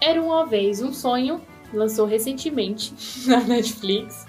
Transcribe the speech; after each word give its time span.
Era 0.00 0.20
uma 0.20 0.46
vez 0.46 0.80
um 0.80 0.92
sonho, 0.94 1.42
lançou 1.72 2.06
recentemente 2.06 2.94
na 3.28 3.40
Netflix. 3.40 4.26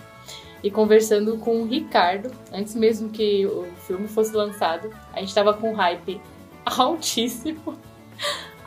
E 0.63 0.69
conversando 0.69 1.37
com 1.37 1.61
o 1.61 1.65
Ricardo, 1.65 2.29
antes 2.53 2.75
mesmo 2.75 3.09
que 3.09 3.47
o 3.47 3.65
filme 3.87 4.07
fosse 4.07 4.31
lançado, 4.35 4.93
a 5.11 5.19
gente 5.19 5.33
tava 5.33 5.53
com 5.53 5.73
hype 5.73 6.21
altíssimo. 6.65 7.79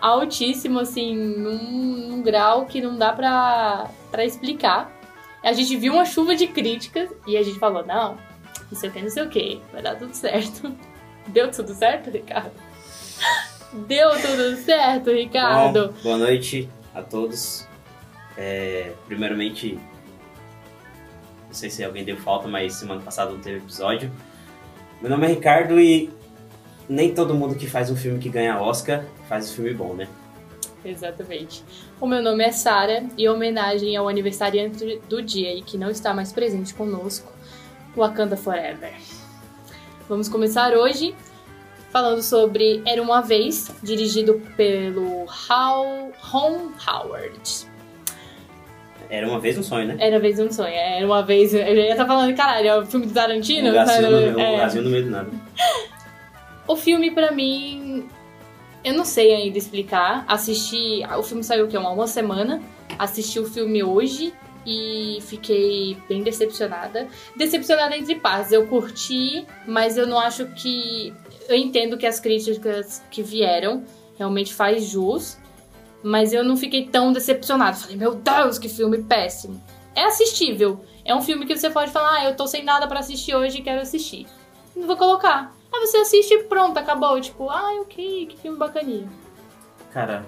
Altíssimo, 0.05 0.81
assim, 0.81 1.17
num, 1.17 2.09
num 2.09 2.23
grau 2.23 2.67
que 2.67 2.79
não 2.79 2.99
dá 2.99 3.11
pra, 3.11 3.89
pra 4.11 4.23
explicar. 4.23 4.93
A 5.43 5.51
gente 5.55 5.75
viu 5.79 5.95
uma 5.95 6.05
chuva 6.05 6.37
de 6.37 6.47
críticas 6.47 7.09
e 7.27 7.39
a 7.39 7.43
gente 7.43 7.59
falou: 7.59 7.87
não, 7.87 8.19
não 8.71 8.79
sei 8.79 8.91
o 8.91 8.93
que, 8.93 9.01
não 9.01 9.09
sei 9.09 9.23
o 9.23 9.31
que, 9.31 9.63
vai 9.73 9.81
dar 9.81 9.97
tudo 9.97 10.13
certo. 10.13 10.71
Deu 11.29 11.51
tudo 11.51 11.73
certo, 11.73 12.11
Ricardo? 12.11 12.53
Deu 13.89 14.11
tudo 14.11 14.57
certo, 14.57 15.11
Ricardo? 15.11 15.89
Bom, 15.89 16.03
boa 16.03 16.19
noite 16.19 16.69
a 16.95 17.01
todos. 17.01 17.67
É, 18.37 18.93
primeiramente, 19.07 19.79
não 21.47 21.55
sei 21.55 21.71
se 21.71 21.83
alguém 21.83 22.05
deu 22.05 22.19
falta, 22.19 22.47
mas 22.47 22.75
semana 22.75 23.01
passada 23.01 23.31
não 23.31 23.41
teve 23.41 23.57
episódio. 23.57 24.13
Meu 25.01 25.11
nome 25.11 25.25
é 25.25 25.31
Ricardo 25.31 25.81
e 25.81 26.11
nem 26.89 27.15
todo 27.15 27.35
mundo 27.35 27.55
que 27.55 27.67
faz 27.67 27.91
um 27.91 27.97
filme 27.97 28.19
que 28.19 28.29
ganha 28.29 28.61
Oscar 28.61 29.05
faz 29.29 29.51
um 29.51 29.55
filme 29.55 29.75
bom, 29.75 29.95
né? 29.95 30.09
Exatamente. 30.85 31.65
O 32.01 32.07
meu 32.07 32.23
nome 32.23 32.45
é 32.45 32.53
Sara 32.53 33.05
e 33.17 33.25
em 33.25 33.29
homenagem 33.29 33.97
ao 33.97 34.07
aniversariante 34.09 35.01
do 35.09 35.23
dia 35.23 35.55
e 35.55 35.63
que 35.63 35.79
não 35.79 35.91
está 35.91 36.13
mais 36.13 36.31
presente 36.33 36.75
conosco, 36.75 37.33
Wakanda 37.97 38.37
Forever. 38.37 38.93
Vamos 40.09 40.29
começar 40.29 40.75
hoje 40.75 41.15
falando 41.91 42.23
sobre 42.23 42.83
Era 42.85 43.01
uma 43.01 43.23
Vez, 43.23 43.71
dirigido 43.83 44.43
pelo 44.57 45.25
Hal, 45.49 46.11
Ron 46.21 46.73
Howard. 46.87 47.67
Era 49.09 49.29
uma 49.29 49.39
vez 49.39 49.57
um 49.57 49.63
sonho, 49.63 49.87
né? 49.89 49.97
Era 49.99 50.17
uma 50.17 50.21
vez 50.21 50.39
um 50.41 50.51
sonho. 50.51 50.75
Era 50.75 51.07
uma 51.07 51.23
vez. 51.23 51.55
Eu 51.55 51.61
já 51.61 51.71
ia 51.73 51.91
estar 51.93 52.07
falando, 52.07 52.35
caralho, 52.35 52.67
é 52.69 52.79
o 52.79 52.85
filme 52.87 53.07
do 53.07 53.13
Tarantino? 53.13 53.71
Um 53.71 53.73
gazinho 53.73 54.11
no, 54.11 54.37
um 54.37 54.41
É. 54.41 54.57
gazinho 54.57 54.85
no 54.85 54.91
meio 54.91 55.05
do 55.05 55.11
nada. 55.11 55.31
O 56.67 56.77
filme, 56.77 57.11
pra 57.11 57.31
mim, 57.31 58.09
eu 58.85 58.95
não 58.95 59.05
sei 59.05 59.35
ainda 59.35 59.57
explicar. 59.59 60.25
Assisti. 60.29 61.03
O 61.19 61.23
filme 61.23 61.43
saiu 61.43 61.65
o 61.65 61.69
quê? 61.69 61.77
Uma, 61.77 62.07
semana. 62.07 62.63
Assisti 62.99 63.39
o 63.39 63.47
filme 63.47 63.83
hoje 63.83 64.33
e 64.67 65.19
fiquei 65.23 65.97
bem 66.09 66.23
decepcionada. 66.23 67.09
Decepcionada 67.37 67.97
entre 67.97 68.17
partes. 68.17 68.53
Eu 68.53 68.67
curti, 68.67 69.47
mas 69.67 69.97
eu 69.97 70.07
não 70.07 70.19
acho 70.19 70.47
que. 70.49 71.15
Eu 71.49 71.57
entendo 71.57 71.97
que 71.99 72.07
as 72.07 72.21
críticas 72.21 73.03
que 73.11 73.23
vieram 73.23 73.85
realmente 74.19 74.53
faz 74.55 74.85
jus. 74.85 75.39
Mas 76.03 76.35
eu 76.35 76.45
não 76.45 76.57
fiquei 76.57 76.87
tão 76.87 77.13
decepcionada. 77.13 77.77
Falei, 77.77 77.97
meu 77.97 78.15
Deus, 78.15 78.59
que 78.59 78.69
filme 78.69 79.03
péssimo. 79.03 79.63
É 79.95 80.05
assistível. 80.05 80.85
É 81.03 81.15
um 81.15 81.23
filme 81.23 81.47
que 81.47 81.57
você 81.57 81.71
pode 81.71 81.91
falar, 81.91 82.21
ah, 82.21 82.25
eu 82.25 82.37
tô 82.37 82.47
sem 82.47 82.63
nada 82.63 82.87
pra 82.87 83.01
assistir 83.01 83.35
hoje 83.35 83.59
e 83.59 83.63
quero 83.63 83.81
assistir. 83.81 84.27
Não 84.77 84.87
vou 84.87 84.97
colocar. 84.97 85.55
Aí 85.75 85.87
você 85.87 85.97
assiste 85.99 86.33
e 86.35 86.45
pronto, 86.45 86.79
acabou. 86.79 87.21
Tipo, 87.21 87.51
ah, 87.51 87.73
ok, 87.81 88.27
que 88.27 88.37
filme 88.39 88.59
bacaninha. 88.59 89.09
Cara, 89.93 90.25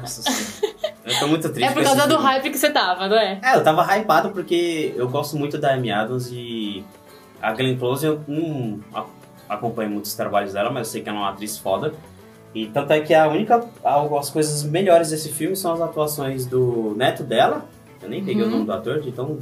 nossa 0.00 0.22
senhora. 0.28 0.96
Eu 1.04 1.18
tô 1.18 1.26
muito 1.28 1.48
triste 1.48 1.70
É 1.70 1.72
por 1.72 1.82
causa 1.82 2.02
do 2.06 2.14
filme. 2.14 2.24
hype 2.24 2.50
que 2.50 2.58
você 2.58 2.70
tava, 2.70 3.08
não 3.08 3.16
é? 3.16 3.40
É, 3.42 3.56
eu 3.56 3.62
tava 3.64 3.82
hypado 3.96 4.30
porque 4.30 4.92
eu 4.96 5.08
gosto 5.08 5.36
muito 5.36 5.58
da 5.58 5.74
Amy 5.74 5.90
Adams 5.90 6.28
e 6.32 6.84
a 7.40 7.52
Glenn 7.52 7.76
Close 7.78 8.04
eu 8.06 8.20
não 8.28 8.80
acompanho 9.48 9.90
muitos 9.90 10.14
trabalhos 10.14 10.52
dela, 10.52 10.70
mas 10.70 10.88
eu 10.88 10.92
sei 10.92 11.02
que 11.02 11.08
ela 11.08 11.18
é 11.18 11.20
uma 11.22 11.30
atriz 11.30 11.56
foda. 11.58 11.94
E 12.54 12.66
tanto 12.66 12.92
é 12.92 13.00
que 13.00 13.14
a 13.14 13.28
única, 13.28 13.64
as 14.18 14.30
coisas 14.30 14.62
melhores 14.64 15.10
desse 15.10 15.30
filme 15.32 15.54
são 15.56 15.72
as 15.72 15.80
atuações 15.80 16.46
do 16.46 16.94
neto 16.96 17.22
dela. 17.22 17.64
Eu 18.02 18.08
nem 18.08 18.24
peguei 18.24 18.42
Uhum. 18.42 18.48
o 18.48 18.52
nome 18.52 18.64
do 18.66 18.72
ator, 18.72 19.02
então 19.06 19.38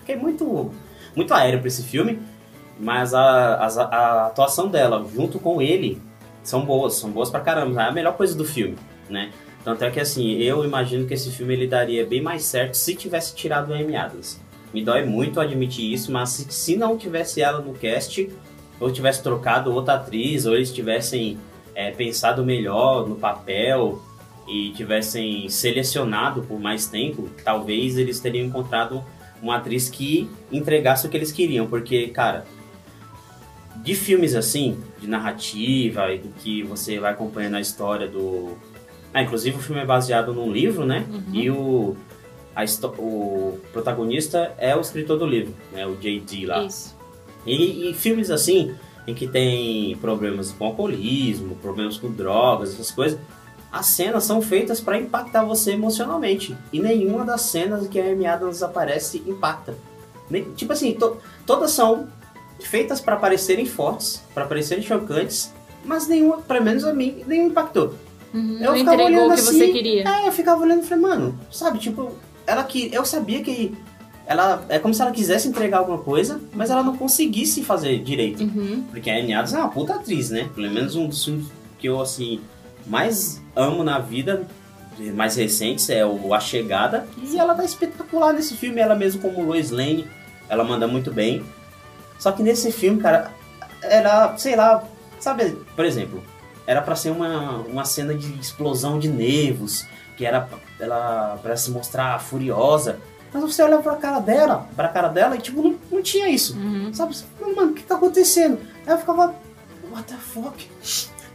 fiquei 0.00 0.14
muito, 0.16 0.70
muito 1.16 1.34
aéreo 1.34 1.58
pra 1.58 1.68
esse 1.68 1.82
filme. 1.82 2.20
Mas 2.78 3.14
a, 3.14 3.56
as- 3.64 3.78
a 3.78 4.26
atuação 4.26 4.68
dela 4.68 5.06
junto 5.14 5.38
com 5.38 5.62
ele 5.62 6.00
são 6.42 6.64
boas, 6.64 6.94
são 6.94 7.10
boas 7.10 7.30
pra 7.30 7.40
caramba. 7.40 7.82
É 7.82 7.88
a 7.88 7.92
melhor 7.92 8.16
coisa 8.16 8.36
do 8.36 8.44
filme, 8.44 8.76
né? 9.08 9.30
Tanto 9.64 9.82
é 9.84 9.90
que 9.90 9.98
assim, 10.00 10.32
eu 10.34 10.62
imagino 10.64 11.06
que 11.06 11.14
esse 11.14 11.30
filme 11.30 11.54
ele 11.54 11.66
daria 11.66 12.04
bem 12.04 12.20
mais 12.20 12.42
certo 12.44 12.74
se 12.74 12.94
tivesse 12.94 13.34
tirado 13.34 13.72
a 13.72 13.76
Amy 13.76 13.96
Adams. 13.96 14.38
Me 14.74 14.84
dói 14.84 15.04
muito 15.06 15.40
admitir 15.40 15.90
isso, 15.92 16.12
mas 16.12 16.30
se, 16.30 16.52
se 16.52 16.76
não 16.76 16.98
tivesse 16.98 17.40
ela 17.40 17.60
no 17.60 17.72
cast, 17.72 18.28
ou 18.78 18.90
tivesse 18.90 19.22
trocado 19.22 19.72
outra 19.72 19.94
atriz, 19.94 20.44
ou 20.44 20.54
eles 20.54 20.70
tivessem 20.72 21.38
é, 21.74 21.92
pensado 21.92 22.44
melhor 22.44 23.08
no 23.08 23.14
papel 23.14 24.02
e 24.46 24.70
tivessem 24.72 25.48
selecionado 25.48 26.42
por 26.42 26.60
mais 26.60 26.86
tempo, 26.86 27.30
talvez 27.42 27.96
eles 27.96 28.20
teriam 28.20 28.44
encontrado 28.46 29.02
uma 29.40 29.56
atriz 29.56 29.88
que 29.88 30.28
entregasse 30.52 31.06
o 31.06 31.10
que 31.10 31.16
eles 31.16 31.32
queriam, 31.32 31.66
porque, 31.66 32.08
cara, 32.08 32.44
de 33.84 33.94
filmes 33.94 34.34
assim, 34.34 34.78
de 34.98 35.06
narrativa 35.06 36.10
e 36.12 36.18
do 36.18 36.28
que 36.30 36.62
você 36.62 36.98
vai 36.98 37.12
acompanhando 37.12 37.54
a 37.56 37.60
história 37.60 38.08
do. 38.08 38.56
Ah, 39.12 39.22
inclusive 39.22 39.56
o 39.58 39.60
filme 39.60 39.80
é 39.82 39.86
baseado 39.86 40.32
num 40.32 40.50
livro, 40.50 40.84
né? 40.86 41.04
E 41.32 41.48
o, 41.50 41.94
a 42.56 42.64
o 42.98 43.60
protagonista 43.72 44.52
é 44.58 44.74
o 44.74 44.80
escritor 44.80 45.18
do 45.18 45.26
livro, 45.26 45.54
né? 45.70 45.86
O 45.86 45.94
J.D. 45.96 46.46
lá. 46.46 46.64
Isso. 46.64 46.96
E, 47.46 47.90
e 47.90 47.94
filmes 47.94 48.30
assim, 48.30 48.74
em 49.06 49.14
que 49.14 49.26
tem 49.28 49.94
problemas 49.98 50.50
com 50.50 50.64
alcoolismo, 50.64 51.54
problemas 51.56 51.98
com 51.98 52.10
drogas, 52.10 52.72
essas 52.72 52.90
coisas, 52.90 53.18
as 53.70 53.86
cenas 53.86 54.24
são 54.24 54.40
feitas 54.40 54.80
para 54.80 54.98
impactar 54.98 55.44
você 55.44 55.72
emocionalmente. 55.72 56.56
E 56.72 56.80
nenhuma 56.80 57.24
das 57.24 57.42
cenas 57.42 57.86
que 57.86 58.00
a 58.00 58.04
Amy 58.12 58.24
Adams 58.26 58.62
aparece 58.62 59.22
impacta. 59.26 59.74
Tipo 60.56 60.72
assim, 60.72 60.94
to- 60.94 61.18
todas 61.44 61.70
são 61.72 62.08
feitas 62.60 63.00
para 63.00 63.16
parecerem 63.16 63.66
fortes, 63.66 64.22
para 64.34 64.44
parecerem 64.46 64.82
chocantes, 64.82 65.52
mas 65.84 66.08
nenhuma, 66.08 66.38
pelo 66.38 66.64
menos 66.64 66.84
a 66.84 66.92
mim, 66.92 67.22
nenhuma 67.26 67.50
impactou. 67.50 67.94
Uhum. 68.32 68.58
Eu 68.58 68.72
Não 68.72 68.74
ficava 68.74 69.02
entregou 69.02 69.04
o 69.04 69.06
olhando 69.06 69.34
que 69.34 69.40
assim, 69.40 69.58
você 69.58 69.68
queria. 69.68 70.08
É, 70.08 70.28
eu 70.28 70.32
ficava 70.32 70.62
olhando 70.62 70.82
e 70.82 70.86
falei, 70.86 71.02
mano, 71.02 71.38
sabe, 71.50 71.78
tipo, 71.78 72.12
ela 72.46 72.64
que. 72.64 72.90
Eu 72.92 73.04
sabia 73.04 73.42
que. 73.42 73.74
Ela. 74.26 74.64
É 74.68 74.78
como 74.78 74.92
se 74.92 75.02
ela 75.02 75.12
quisesse 75.12 75.46
entregar 75.46 75.78
alguma 75.78 75.98
coisa, 75.98 76.40
mas 76.52 76.70
ela 76.70 76.82
não 76.82 76.96
conseguisse 76.96 77.62
fazer 77.62 77.98
direito. 77.98 78.42
Uhum. 78.42 78.84
Porque 78.90 79.10
a 79.10 79.18
Amy 79.18 79.34
Adams 79.34 79.54
é 79.54 79.58
uma 79.58 79.68
puta 79.68 79.94
atriz, 79.94 80.30
né? 80.30 80.50
Pelo 80.54 80.70
menos 80.70 80.96
um 80.96 81.06
dos 81.06 81.24
filmes 81.24 81.46
que 81.78 81.86
eu, 81.86 82.00
assim, 82.00 82.40
mais 82.86 83.40
amo 83.54 83.84
na 83.84 83.98
vida, 83.98 84.46
mais 85.14 85.36
recentes, 85.36 85.88
é 85.90 86.04
o 86.04 86.34
A 86.34 86.40
Chegada. 86.40 87.06
E 87.22 87.38
ela 87.38 87.54
tá 87.54 87.64
espetacular 87.64 88.32
nesse 88.32 88.54
filme, 88.54 88.80
ela 88.80 88.94
mesmo 88.94 89.20
como 89.20 89.44
Lois 89.44 89.70
Lane, 89.70 90.06
ela 90.48 90.64
manda 90.64 90.88
muito 90.88 91.12
bem. 91.12 91.44
Só 92.24 92.32
que 92.32 92.42
nesse 92.42 92.72
filme, 92.72 93.02
cara, 93.02 93.30
era, 93.82 94.34
sei 94.38 94.56
lá, 94.56 94.82
sabe, 95.20 95.58
por 95.76 95.84
exemplo, 95.84 96.24
era 96.66 96.80
pra 96.80 96.96
ser 96.96 97.10
uma, 97.10 97.58
uma 97.58 97.84
cena 97.84 98.14
de 98.14 98.32
explosão 98.40 98.98
de 98.98 99.08
nervos, 99.08 99.84
que 100.16 100.24
era 100.24 100.48
ela 100.80 101.38
para 101.42 101.54
se 101.54 101.70
mostrar 101.70 102.18
furiosa. 102.22 102.98
Mas 103.30 103.42
você 103.42 103.62
olha 103.62 103.76
pra 103.76 103.96
cara 103.96 104.20
dela, 104.20 104.66
pra 104.74 104.88
cara 104.88 105.08
dela 105.08 105.36
e 105.36 105.38
tipo, 105.38 105.62
não, 105.62 105.74
não 105.92 106.00
tinha 106.02 106.26
isso. 106.30 106.56
Uhum. 106.56 106.94
Sabe? 106.94 107.14
Você 107.14 107.26
fala, 107.38 107.54
Mano, 107.54 107.72
o 107.72 107.74
que 107.74 107.82
tá 107.82 107.96
acontecendo? 107.96 108.58
Aí 108.86 108.94
eu 108.94 108.98
ficava, 108.98 109.34
what 109.92 110.04
the 110.10 110.14
fuck? 110.16 110.70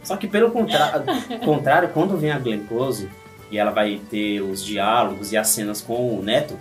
Só 0.02 0.16
que 0.16 0.26
pelo 0.26 0.50
contra- 0.50 1.04
contrário, 1.44 1.90
quando 1.90 2.16
vem 2.16 2.32
a 2.32 2.38
Glenn 2.40 2.64
Close 2.66 3.08
e 3.48 3.56
ela 3.58 3.70
vai 3.70 4.00
ter 4.10 4.40
os 4.40 4.64
diálogos 4.64 5.30
e 5.30 5.36
as 5.36 5.46
cenas 5.50 5.80
com 5.80 6.18
o 6.18 6.20
Neto, 6.20 6.58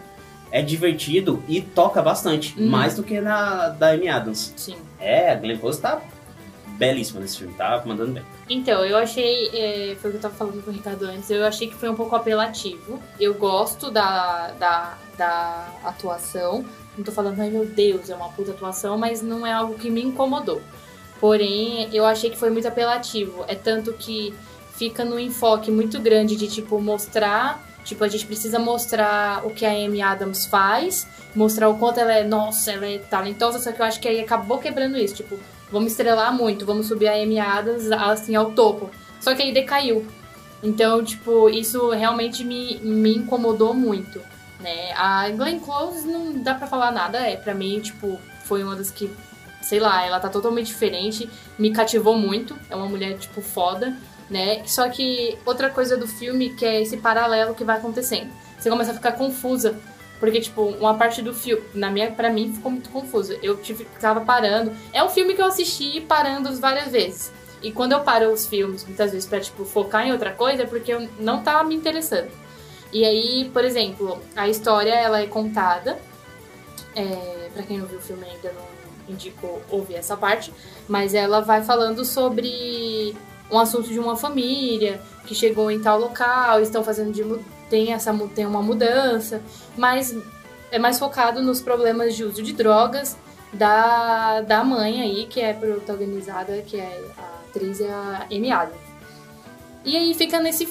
é 0.51 0.61
divertido 0.61 1.43
e 1.47 1.61
toca 1.61 2.01
bastante, 2.01 2.59
Uhum. 2.59 2.67
mais 2.69 2.95
do 2.95 3.03
que 3.03 3.19
na 3.21 3.69
da 3.69 3.89
Amy 3.91 4.07
Adams. 4.09 4.53
Sim. 4.57 4.75
É, 4.99 5.31
a 5.31 5.35
Glenn 5.35 5.57
Close 5.57 5.79
tá 5.79 6.01
belíssima 6.77 7.19
nesse 7.19 7.37
filme, 7.39 7.53
tá 7.55 7.81
mandando 7.85 8.13
bem. 8.13 8.23
Então, 8.49 8.83
eu 8.85 8.97
achei. 8.97 9.49
é, 9.53 9.95
foi 10.01 10.09
o 10.09 10.13
que 10.13 10.17
eu 10.17 10.21
tava 10.21 10.33
falando 10.33 10.63
com 10.63 10.71
o 10.71 10.73
Ricardo 10.73 11.03
antes. 11.05 11.29
Eu 11.29 11.45
achei 11.45 11.67
que 11.67 11.75
foi 11.75 11.89
um 11.89 11.95
pouco 11.95 12.15
apelativo. 12.15 12.99
Eu 13.19 13.33
gosto 13.33 13.91
da, 13.91 14.51
da, 14.59 14.97
da 15.17 15.67
atuação. 15.83 16.63
Não 16.97 17.03
tô 17.03 17.11
falando, 17.11 17.39
ai 17.39 17.49
meu 17.49 17.65
Deus, 17.65 18.09
é 18.09 18.15
uma 18.15 18.29
puta 18.29 18.51
atuação, 18.51 18.97
mas 18.97 19.21
não 19.21 19.45
é 19.45 19.51
algo 19.53 19.75
que 19.75 19.89
me 19.89 20.01
incomodou. 20.01 20.61
Porém, 21.19 21.89
eu 21.93 22.05
achei 22.05 22.29
que 22.29 22.37
foi 22.37 22.49
muito 22.49 22.67
apelativo. 22.67 23.43
É 23.47 23.55
tanto 23.55 23.93
que 23.93 24.33
fica 24.73 25.03
no 25.03 25.19
enfoque 25.19 25.69
muito 25.69 25.99
grande 25.99 26.35
de, 26.35 26.47
tipo, 26.47 26.79
mostrar. 26.79 27.61
Tipo, 27.89 28.03
a 28.03 28.07
gente 28.07 28.27
precisa 28.27 28.59
mostrar 28.59 29.43
o 29.43 29.49
que 29.49 29.65
a 29.65 29.71
Amy 29.71 29.99
Adams 29.99 30.45
faz, 30.45 31.07
mostrar 31.33 31.69
o 31.69 31.77
quanto 31.79 31.99
ela 31.99 32.13
é, 32.13 32.23
nossa, 32.23 32.71
ela 32.71 32.85
é 32.85 32.99
talentosa, 32.99 33.57
só 33.57 33.71
que 33.71 33.81
eu 33.81 33.85
acho 33.87 33.99
que 33.99 34.07
aí 34.07 34.19
acabou 34.19 34.59
quebrando 34.59 34.95
isso. 34.95 35.15
Tipo, 35.15 35.39
vamos 35.71 35.93
estrelar 35.93 36.31
muito, 36.31 36.67
vamos 36.67 36.85
subir 36.87 37.07
a 37.07 37.13
Amy 37.13 37.39
Adams 37.39 37.91
assim 37.91 38.35
ao 38.35 38.51
topo. 38.51 38.91
Só 39.19 39.33
que 39.33 39.41
aí 39.41 39.51
decaiu. 39.51 40.05
Então, 40.61 41.03
tipo, 41.03 41.49
isso 41.49 41.89
realmente 41.89 42.43
me, 42.43 42.77
me 42.77 43.15
incomodou 43.15 43.73
muito, 43.73 44.21
né? 44.59 44.91
A 44.95 45.27
Glenn 45.31 45.57
Close 45.57 46.07
não 46.07 46.43
dá 46.43 46.53
pra 46.53 46.67
falar 46.67 46.91
nada, 46.91 47.17
é, 47.17 47.37
pra 47.37 47.55
mim, 47.55 47.79
tipo, 47.79 48.19
foi 48.43 48.63
uma 48.63 48.75
das 48.75 48.91
que, 48.91 49.09
sei 49.63 49.79
lá, 49.79 50.05
ela 50.05 50.19
tá 50.19 50.29
totalmente 50.29 50.67
diferente, 50.67 51.27
me 51.57 51.71
cativou 51.71 52.15
muito, 52.15 52.55
é 52.69 52.75
uma 52.75 52.85
mulher, 52.85 53.17
tipo, 53.17 53.41
foda, 53.41 53.97
né? 54.29 54.61
Só 54.65 54.87
que 54.89 55.37
outra 55.45 55.69
coisa 55.69 55.97
do 55.97 56.07
filme 56.07 56.49
que 56.51 56.65
é 56.65 56.81
esse 56.81 56.97
paralelo 56.97 57.55
que 57.55 57.63
vai 57.63 57.77
acontecendo. 57.77 58.31
Você 58.57 58.69
começa 58.69 58.91
a 58.91 58.93
ficar 58.93 59.13
confusa, 59.13 59.79
porque, 60.19 60.41
tipo, 60.41 60.63
uma 60.63 60.95
parte 60.95 61.21
do 61.21 61.33
filme, 61.33 61.63
na 61.73 61.89
minha, 61.89 62.11
pra 62.11 62.29
mim, 62.29 62.53
ficou 62.53 62.71
muito 62.71 62.89
confusa. 62.89 63.39
Eu 63.41 63.57
tive, 63.57 63.85
ficava 63.85 64.21
parando. 64.21 64.71
É 64.91 65.01
um 65.03 65.09
filme 65.09 65.33
que 65.33 65.41
eu 65.41 65.45
assisti 65.45 66.01
parando 66.01 66.53
várias 66.59 66.91
vezes. 66.91 67.31
E 67.61 67.71
quando 67.71 67.93
eu 67.93 68.01
paro 68.01 68.31
os 68.31 68.45
filmes, 68.45 68.85
muitas 68.85 69.11
vezes, 69.11 69.27
pra, 69.27 69.39
tipo, 69.39 69.63
focar 69.63 70.05
em 70.05 70.11
outra 70.11 70.31
coisa, 70.31 70.63
é 70.63 70.65
porque 70.65 70.93
eu 70.93 71.07
não 71.19 71.41
tava 71.41 71.63
me 71.63 71.73
interessando. 71.73 72.29
E 72.91 73.05
aí, 73.05 73.49
por 73.53 73.63
exemplo, 73.63 74.21
a 74.35 74.49
história, 74.49 74.93
ela 74.93 75.21
é 75.21 75.27
contada. 75.27 75.97
É, 76.95 77.49
pra 77.53 77.63
quem 77.63 77.77
não 77.77 77.85
viu 77.85 77.99
o 77.99 78.01
filme 78.01 78.25
ainda, 78.25 78.51
não 78.51 79.13
indico 79.13 79.61
ouvir 79.69 79.95
essa 79.95 80.17
parte. 80.17 80.53
Mas 80.87 81.13
ela 81.13 81.39
vai 81.39 81.63
falando 81.63 82.03
sobre 82.03 83.15
um 83.51 83.59
assunto 83.59 83.87
de 83.89 83.99
uma 83.99 84.15
família 84.15 85.01
que 85.25 85.33
chegou 85.33 85.69
em 85.71 85.79
tal 85.79 85.99
local, 85.99 86.61
estão 86.61 86.83
fazendo 86.83 87.11
de 87.11 87.23
tem 87.69 87.93
essa 87.93 88.13
tem 88.33 88.45
uma 88.45 88.61
mudança, 88.61 89.41
mas 89.77 90.15
é 90.71 90.79
mais 90.79 90.97
focado 90.97 91.41
nos 91.41 91.61
problemas 91.61 92.15
de 92.15 92.23
uso 92.23 92.41
de 92.41 92.53
drogas 92.53 93.15
da, 93.53 94.41
da 94.41 94.63
mãe 94.63 95.01
aí, 95.01 95.25
que 95.25 95.39
é 95.39 95.53
protagonizada, 95.53 96.61
que 96.61 96.77
é 96.77 97.03
a 97.17 97.47
atriz 97.47 97.81
é 97.81 97.89
a 97.89 98.25
Amy. 98.31 98.49
E 99.85 99.95
aí 99.95 100.13
fica 100.13 100.39
nesse, 100.39 100.67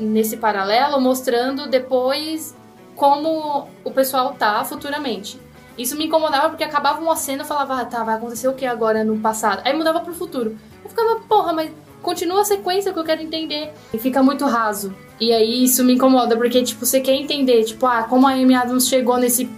nesse 0.00 0.36
paralelo 0.36 1.00
mostrando 1.00 1.66
depois 1.68 2.54
como 2.94 3.68
o 3.84 3.90
pessoal 3.90 4.34
tá 4.34 4.64
futuramente. 4.64 5.38
Isso 5.76 5.96
me 5.96 6.06
incomodava 6.06 6.48
porque 6.48 6.64
acabava 6.64 7.00
uma 7.02 7.16
cena 7.16 7.42
e 7.42 7.46
falava, 7.46 7.80
ah, 7.80 7.84
tá, 7.84 8.02
vai 8.02 8.14
acontecer 8.14 8.48
o 8.48 8.54
que 8.54 8.64
agora 8.64 9.04
no 9.04 9.18
passado? 9.18 9.60
Aí 9.64 9.74
mudava 9.74 10.00
pro 10.00 10.14
futuro. 10.14 10.56
Ficava, 10.96 11.20
porra, 11.28 11.52
mas 11.52 11.70
continua 12.00 12.40
a 12.40 12.44
sequência 12.44 12.90
que 12.90 12.98
eu 12.98 13.04
quero 13.04 13.20
entender. 13.20 13.70
E 13.92 13.98
fica 13.98 14.22
muito 14.22 14.46
raso. 14.46 14.94
E 15.20 15.30
aí 15.30 15.64
isso 15.64 15.84
me 15.84 15.92
incomoda, 15.92 16.36
porque, 16.36 16.62
tipo, 16.62 16.86
você 16.86 17.00
quer 17.00 17.12
entender, 17.12 17.64
tipo, 17.64 17.84
ah, 17.84 18.04
como 18.04 18.26
a 18.26 18.30
Amy 18.30 18.54
Adams 18.54 18.88
chegou 18.88 19.18
nesse 19.18 19.50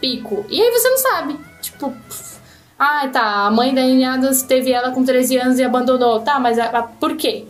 pico. 0.00 0.44
E 0.50 0.60
aí 0.60 0.70
você 0.70 0.90
não 0.90 0.98
sabe. 0.98 1.38
Tipo, 1.62 1.90
pff, 1.90 2.38
ah, 2.78 3.08
tá, 3.08 3.46
a 3.46 3.50
mãe 3.50 3.74
da 3.74 3.82
Amy 3.82 4.04
Adams 4.04 4.42
teve 4.42 4.70
ela 4.70 4.90
com 4.90 5.02
13 5.02 5.38
anos 5.38 5.58
e 5.58 5.64
abandonou. 5.64 6.20
Tá, 6.20 6.38
mas 6.38 6.58
a, 6.58 6.66
a, 6.66 6.82
por 6.82 7.16
quê? 7.16 7.46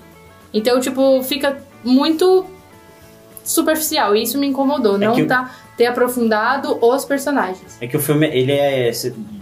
Então, 0.55 0.79
tipo, 0.79 1.23
fica 1.23 1.61
muito 1.83 2.47
superficial. 3.43 4.15
E 4.15 4.23
isso 4.23 4.39
me 4.39 4.47
incomodou. 4.47 4.97
É 4.97 4.99
não 4.99 5.27
tá 5.27 5.51
ter 5.83 5.87
aprofundado 5.87 6.79
os 6.81 7.05
personagens. 7.05 7.77
É 7.81 7.89
que 7.89 7.97
o 7.97 8.01
filme, 8.01 8.29
ele 8.29 8.53
é, 8.53 8.93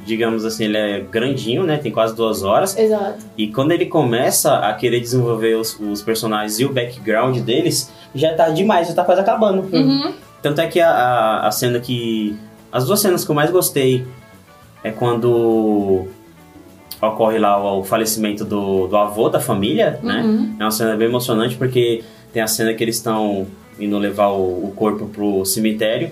digamos 0.06 0.46
assim, 0.46 0.64
ele 0.64 0.78
é 0.78 1.00
grandinho, 1.00 1.64
né? 1.64 1.76
Tem 1.76 1.92
quase 1.92 2.16
duas 2.16 2.42
horas. 2.42 2.78
Exato. 2.78 3.18
E 3.36 3.48
quando 3.48 3.72
ele 3.72 3.84
começa 3.84 4.56
a 4.56 4.72
querer 4.72 5.00
desenvolver 5.00 5.54
os, 5.56 5.78
os 5.78 6.00
personagens 6.00 6.58
e 6.58 6.64
o 6.64 6.72
background 6.72 7.36
deles, 7.40 7.92
já 8.14 8.34
tá 8.34 8.48
demais, 8.48 8.88
já 8.88 8.94
tá 8.94 9.04
quase 9.04 9.20
acabando. 9.20 9.68
Uhum. 9.70 10.14
Tanto 10.40 10.62
é 10.62 10.66
que 10.66 10.80
a, 10.80 10.90
a, 10.90 11.46
a, 11.48 11.50
cena 11.50 11.78
que. 11.78 12.34
As 12.72 12.86
duas 12.86 13.00
cenas 13.00 13.22
que 13.22 13.30
eu 13.30 13.34
mais 13.34 13.50
gostei 13.50 14.06
é 14.82 14.90
quando 14.90 16.06
ocorre 17.02 17.38
lá 17.38 17.62
o, 17.62 17.80
o 17.80 17.84
falecimento 17.84 18.46
do, 18.46 18.86
do 18.86 18.96
avô 18.96 19.28
da 19.28 19.40
família, 19.40 20.00
né? 20.02 20.22
uhum. 20.22 20.36
né? 20.36 20.56
É 20.58 20.64
uma 20.64 20.70
cena 20.70 20.96
bem 20.96 21.06
emocionante 21.06 21.54
porque 21.56 22.02
tem 22.32 22.40
a 22.40 22.46
cena 22.46 22.72
que 22.72 22.82
eles 22.82 22.96
estão 22.96 23.46
indo 23.78 23.98
levar 23.98 24.28
o, 24.28 24.68
o 24.68 24.72
corpo 24.74 25.04
pro 25.06 25.44
cemitério. 25.44 26.10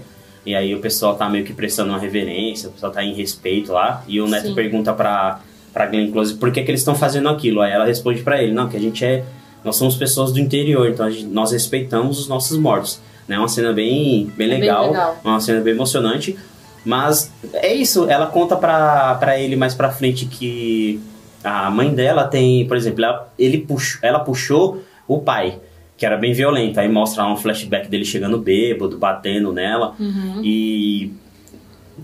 E 0.49 0.55
aí 0.55 0.75
o 0.75 0.81
pessoal 0.81 1.15
tá 1.15 1.29
meio 1.29 1.45
que 1.45 1.53
prestando 1.53 1.91
uma 1.91 1.99
reverência, 1.99 2.71
o 2.71 2.73
pessoal 2.73 2.91
tá 2.91 3.05
em 3.05 3.13
respeito 3.13 3.71
lá. 3.71 4.03
E 4.09 4.19
o 4.19 4.27
Neto 4.27 4.49
Sim. 4.49 4.55
pergunta 4.55 4.95
pra, 4.95 5.41
pra 5.75 5.85
Glenn 5.85 6.11
Close 6.11 6.37
por 6.37 6.51
que, 6.51 6.63
que 6.63 6.71
eles 6.71 6.81
estão 6.81 6.95
fazendo 6.95 7.29
aquilo. 7.29 7.61
Aí 7.61 7.71
ela 7.71 7.85
responde 7.85 8.23
para 8.23 8.43
ele, 8.43 8.55
não, 8.55 8.67
que 8.67 8.75
a 8.75 8.81
gente 8.81 9.05
é 9.05 9.27
nós 9.63 9.77
somos 9.77 9.95
pessoas 9.95 10.33
do 10.33 10.41
interior, 10.41 10.89
então 10.89 11.11
gente, 11.11 11.27
nós 11.27 11.53
respeitamos 11.53 12.19
os 12.19 12.29
nossos 12.29 12.57
mortos. 12.57 12.99
Né? 13.29 13.39
Uma 13.39 13.47
cena 13.47 13.75
bem, 13.75 14.33
bem, 14.39 14.49
legal, 14.49 14.85
bem 14.85 14.91
legal, 14.93 15.21
uma 15.23 15.39
cena 15.39 15.61
bem 15.61 15.75
emocionante. 15.75 16.35
Mas 16.83 17.31
é 17.53 17.75
isso, 17.75 18.09
ela 18.09 18.27
conta 18.27 18.57
pra, 18.57 19.17
pra 19.17 19.39
ele 19.39 19.55
mais 19.55 19.75
pra 19.75 19.91
frente 19.91 20.25
que 20.25 20.99
a 21.45 21.71
mãe 21.71 21.95
dela 21.95 22.25
tem, 22.25 22.67
por 22.67 22.75
exemplo, 22.75 23.05
ela, 23.05 23.31
ele 23.39 23.59
puxou, 23.59 24.01
ela 24.03 24.21
puxou 24.21 24.83
o 25.07 25.19
pai, 25.19 25.61
que 25.99 26.07
era 26.07 26.17
bem 26.17 26.33
violento. 26.33 26.79
Aí 26.81 26.89
mostra 26.89 27.27
um 27.27 27.37
flashback 27.37 27.89
dele 27.89 28.05
chegando 28.05 28.39
bêbado, 28.39 28.97
batendo 28.97 29.53
nela. 29.53 29.95
Uhum. 30.01 30.41
E 30.43 31.13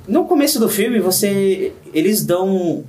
no 0.06 0.26
começo 0.26 0.61
do 0.61 0.69
filme, 0.69 0.99
você. 0.99 1.73
Eles 1.94 2.26
dão 2.26 2.85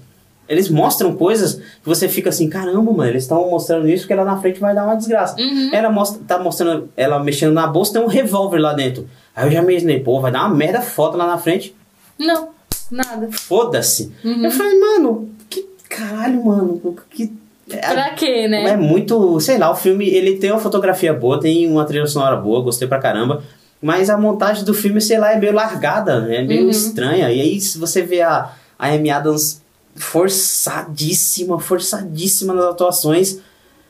eles 0.47 0.69
mostram 0.69 1.15
coisas 1.15 1.55
que 1.55 1.85
você 1.85 2.07
fica 2.07 2.29
assim, 2.29 2.47
caramba, 2.47 2.91
mano, 2.91 3.09
eles 3.09 3.23
estão 3.23 3.49
mostrando 3.49 3.87
isso 3.89 4.03
porque 4.03 4.13
ela 4.13 4.23
na 4.23 4.39
frente 4.39 4.59
vai 4.59 4.75
dar 4.75 4.85
uma 4.85 4.95
desgraça. 4.95 5.35
Uhum. 5.39 5.71
Ela 5.73 5.89
mostra, 5.89 6.21
tá 6.27 6.37
mostrando 6.37 6.89
ela 6.95 7.23
mexendo 7.23 7.53
na 7.53 7.65
bolsa, 7.65 7.93
tem 7.93 8.01
um 8.01 8.07
revólver 8.07 8.59
lá 8.59 8.73
dentro. 8.73 9.07
Aí 9.35 9.47
eu 9.47 9.51
já 9.51 9.61
imaginei, 9.61 9.99
pô, 9.99 10.21
vai 10.21 10.31
dar 10.31 10.45
uma 10.45 10.55
merda 10.55 10.81
foto 10.81 11.17
lá 11.17 11.25
na 11.25 11.37
frente. 11.37 11.75
Não, 12.17 12.49
nada. 12.91 13.27
Foda-se. 13.31 14.11
Uhum. 14.23 14.45
Eu 14.45 14.51
falei, 14.51 14.79
mano, 14.79 15.29
que 15.49 15.67
caralho, 15.89 16.45
mano, 16.45 16.95
que. 17.09 17.33
É, 17.69 17.93
pra 17.93 18.09
quê, 18.11 18.47
né? 18.47 18.69
É 18.69 18.77
muito, 18.77 19.39
sei 19.39 19.57
lá, 19.57 19.71
o 19.71 19.75
filme, 19.75 20.07
ele 20.07 20.37
tem 20.37 20.51
uma 20.51 20.59
fotografia 20.59 21.13
boa, 21.13 21.39
tem 21.39 21.69
uma 21.69 21.85
trilha 21.85 22.05
sonora 22.05 22.35
boa, 22.35 22.61
gostei 22.61 22.87
pra 22.87 22.99
caramba. 22.99 23.43
Mas 23.81 24.09
a 24.09 24.17
montagem 24.17 24.63
do 24.63 24.73
filme, 24.73 25.01
sei 25.01 25.17
lá, 25.17 25.33
é 25.33 25.39
meio 25.39 25.53
largada, 25.53 26.27
é 26.33 26.43
meio 26.43 26.63
uhum. 26.63 26.69
estranha. 26.69 27.31
E 27.31 27.41
aí, 27.41 27.59
se 27.59 27.77
você 27.77 28.01
vê 28.01 28.21
a, 28.21 28.51
a 28.77 28.87
Amy 28.89 29.09
Adams 29.09 29.61
forçadíssima, 29.95 31.59
forçadíssima 31.59 32.53
nas 32.53 32.65
atuações. 32.65 33.39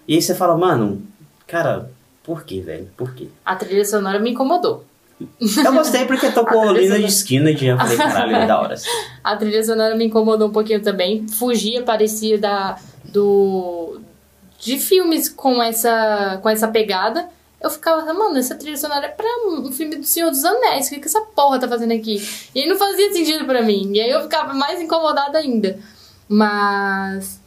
E 0.07 0.15
aí 0.15 0.21
você 0.21 0.35
fala, 0.35 0.55
mano, 0.55 1.01
cara, 1.47 1.89
por 2.23 2.43
que, 2.43 2.61
velho? 2.61 2.87
Por 2.95 3.13
quê? 3.13 3.27
A 3.43 3.55
trilha 3.55 3.83
sonora 3.83 4.19
me 4.19 4.31
incomodou. 4.31 4.85
Eu 5.39 5.73
gostei 5.73 6.05
porque 6.05 6.29
tocou 6.33 6.71
Lina 6.71 6.99
de 6.99 7.05
Esquina 7.05 7.49
e 7.49 7.65
eu 7.65 7.77
falei, 7.77 7.97
caralho, 7.97 8.35
é 8.35 8.45
da 8.45 8.59
hora. 8.59 8.75
A 9.23 9.35
trilha 9.35 9.63
sonora 9.63 9.95
me 9.95 10.05
incomodou 10.05 10.49
um 10.49 10.51
pouquinho 10.51 10.81
também. 10.81 11.27
Fugia, 11.27 11.81
parecia 11.83 12.37
da, 12.37 12.77
do, 13.15 14.01
de 14.59 14.77
filmes 14.77 15.29
com 15.29 15.63
essa, 15.63 16.37
com 16.43 16.49
essa 16.49 16.67
pegada. 16.67 17.29
Eu 17.61 17.69
ficava, 17.69 18.13
mano, 18.13 18.37
essa 18.37 18.53
trilha 18.53 18.77
sonora 18.77 19.05
é 19.05 19.09
pra 19.09 19.25
um 19.47 19.71
filme 19.71 19.95
do 19.95 20.03
Senhor 20.03 20.29
dos 20.29 20.43
Anéis. 20.43 20.87
O 20.87 20.89
que, 20.89 20.99
que 20.99 21.07
essa 21.07 21.21
porra 21.21 21.57
tá 21.57 21.67
fazendo 21.67 21.93
aqui? 21.93 22.21
E 22.53 22.61
aí 22.61 22.67
não 22.67 22.77
fazia 22.77 23.11
sentido 23.11 23.45
pra 23.45 23.61
mim. 23.63 23.91
E 23.93 24.01
aí 24.01 24.09
eu 24.09 24.21
ficava 24.21 24.53
mais 24.53 24.81
incomodada 24.81 25.39
ainda. 25.39 25.79
Mas. 26.27 27.43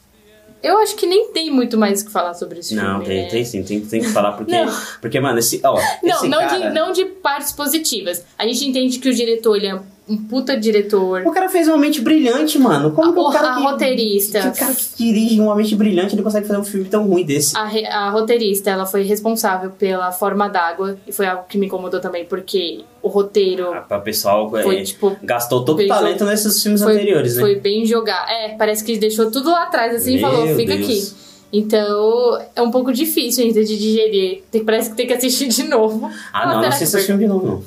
Eu 0.61 0.79
acho 0.79 0.97
que 0.97 1.07
nem 1.07 1.31
tem 1.31 1.53
muito 1.53 1.79
mais 1.79 2.03
o 2.03 2.07
que 2.07 2.11
falar 2.11 2.35
sobre 2.35 2.59
esse 2.59 2.75
não, 2.75 2.83
filme. 2.83 2.99
Não, 2.99 3.05
tem, 3.05 3.23
né? 3.23 3.29
tem 3.29 3.45
sim, 3.45 3.63
tem, 3.63 3.81
tem 3.81 4.01
que 4.01 4.09
falar 4.09 4.33
porque. 4.33 4.57
porque, 5.01 5.21
mano, 5.21 5.39
esse. 5.39 5.61
Ó, 5.63 5.79
não, 6.03 6.17
esse 6.17 6.29
não, 6.29 6.41
cara... 6.41 6.59
de, 6.59 6.75
não 6.75 6.93
de 6.93 7.05
partes 7.05 7.53
positivas. 7.53 8.25
A 8.37 8.45
gente 8.45 8.65
entende 8.67 8.99
que 8.99 9.09
o 9.09 9.15
diretor 9.15 9.57
ele 9.57 9.69
é 9.69 9.81
um 10.09 10.17
puta 10.17 10.57
diretor. 10.57 11.23
O 11.27 11.33
cara 11.33 11.49
fez 11.49 11.69
uma 11.69 11.77
mente 11.77 12.01
brilhante, 12.01 12.59
mano. 12.59 12.93
Como 12.93 13.11
a, 13.11 13.13
que 13.13 13.19
o 13.19 13.31
cara. 13.31 13.53
A 13.53 13.57
que, 13.57 13.63
roteirista. 13.63 14.41
Que, 14.41 14.49
o 14.49 14.55
cara 14.55 14.75
que 14.75 14.87
dirige 14.97 15.41
uma 15.41 15.55
mente 15.55 15.77
brilhante 15.77 16.15
ele 16.15 16.23
consegue 16.23 16.47
fazer 16.47 16.59
um 16.59 16.65
filme 16.65 16.89
tão 16.89 17.07
ruim 17.07 17.25
desse? 17.25 17.57
A, 17.57 17.63
a 17.63 18.11
roteirista, 18.11 18.71
ela 18.71 18.87
foi 18.87 19.03
responsável 19.03 19.71
pela 19.71 20.11
forma 20.11 20.49
d'água. 20.49 20.97
E 21.07 21.13
foi 21.13 21.27
algo 21.27 21.45
que 21.49 21.59
me 21.59 21.67
incomodou 21.67 22.01
também, 22.01 22.25
porque 22.25 22.85
o 23.03 23.09
roteiro. 23.09 23.73
Ah, 23.73 23.83
pra 23.83 24.01
pessoal. 24.01 24.51
Foi, 24.51 24.79
é, 24.79 24.83
tipo, 24.83 25.17
gastou 25.23 25.65
todo 25.65 25.83
o 25.83 25.87
talento 25.87 26.25
nesses 26.25 26.63
filmes 26.63 26.83
foi, 26.83 26.95
anteriores, 26.95 27.37
né? 27.37 27.43
Foi 27.43 27.57
bem 27.57 27.85
jogar. 27.85 28.27
É, 28.31 28.57
parece 28.57 28.83
que 28.83 28.97
deixou 28.97 29.31
tudo 29.31 29.51
lá 29.51 29.65
atrás, 29.65 29.95
assim, 29.95 30.17
Meu 30.17 30.19
e 30.19 30.21
falou: 30.21 30.57
fica 30.57 30.75
Deus. 30.75 30.85
aqui. 30.85 31.29
Então, 31.51 32.39
é 32.55 32.61
um 32.61 32.71
pouco 32.71 32.93
difícil 32.93 33.45
ainda 33.45 33.65
de 33.65 33.79
digerir. 33.79 34.43
Tem, 34.51 34.63
parece 34.65 34.91
que 34.91 34.97
tem 34.97 35.07
que 35.07 35.15
assistir 35.15 35.49
de 35.49 35.65
novo. 35.65 36.11
Ah, 36.33 36.47
não, 36.47 36.61
não 36.61 36.69
assista 36.69 36.99
esse 36.99 37.07
filme 37.07 37.23
de 37.23 37.29
novo, 37.29 37.47
não. 37.47 37.65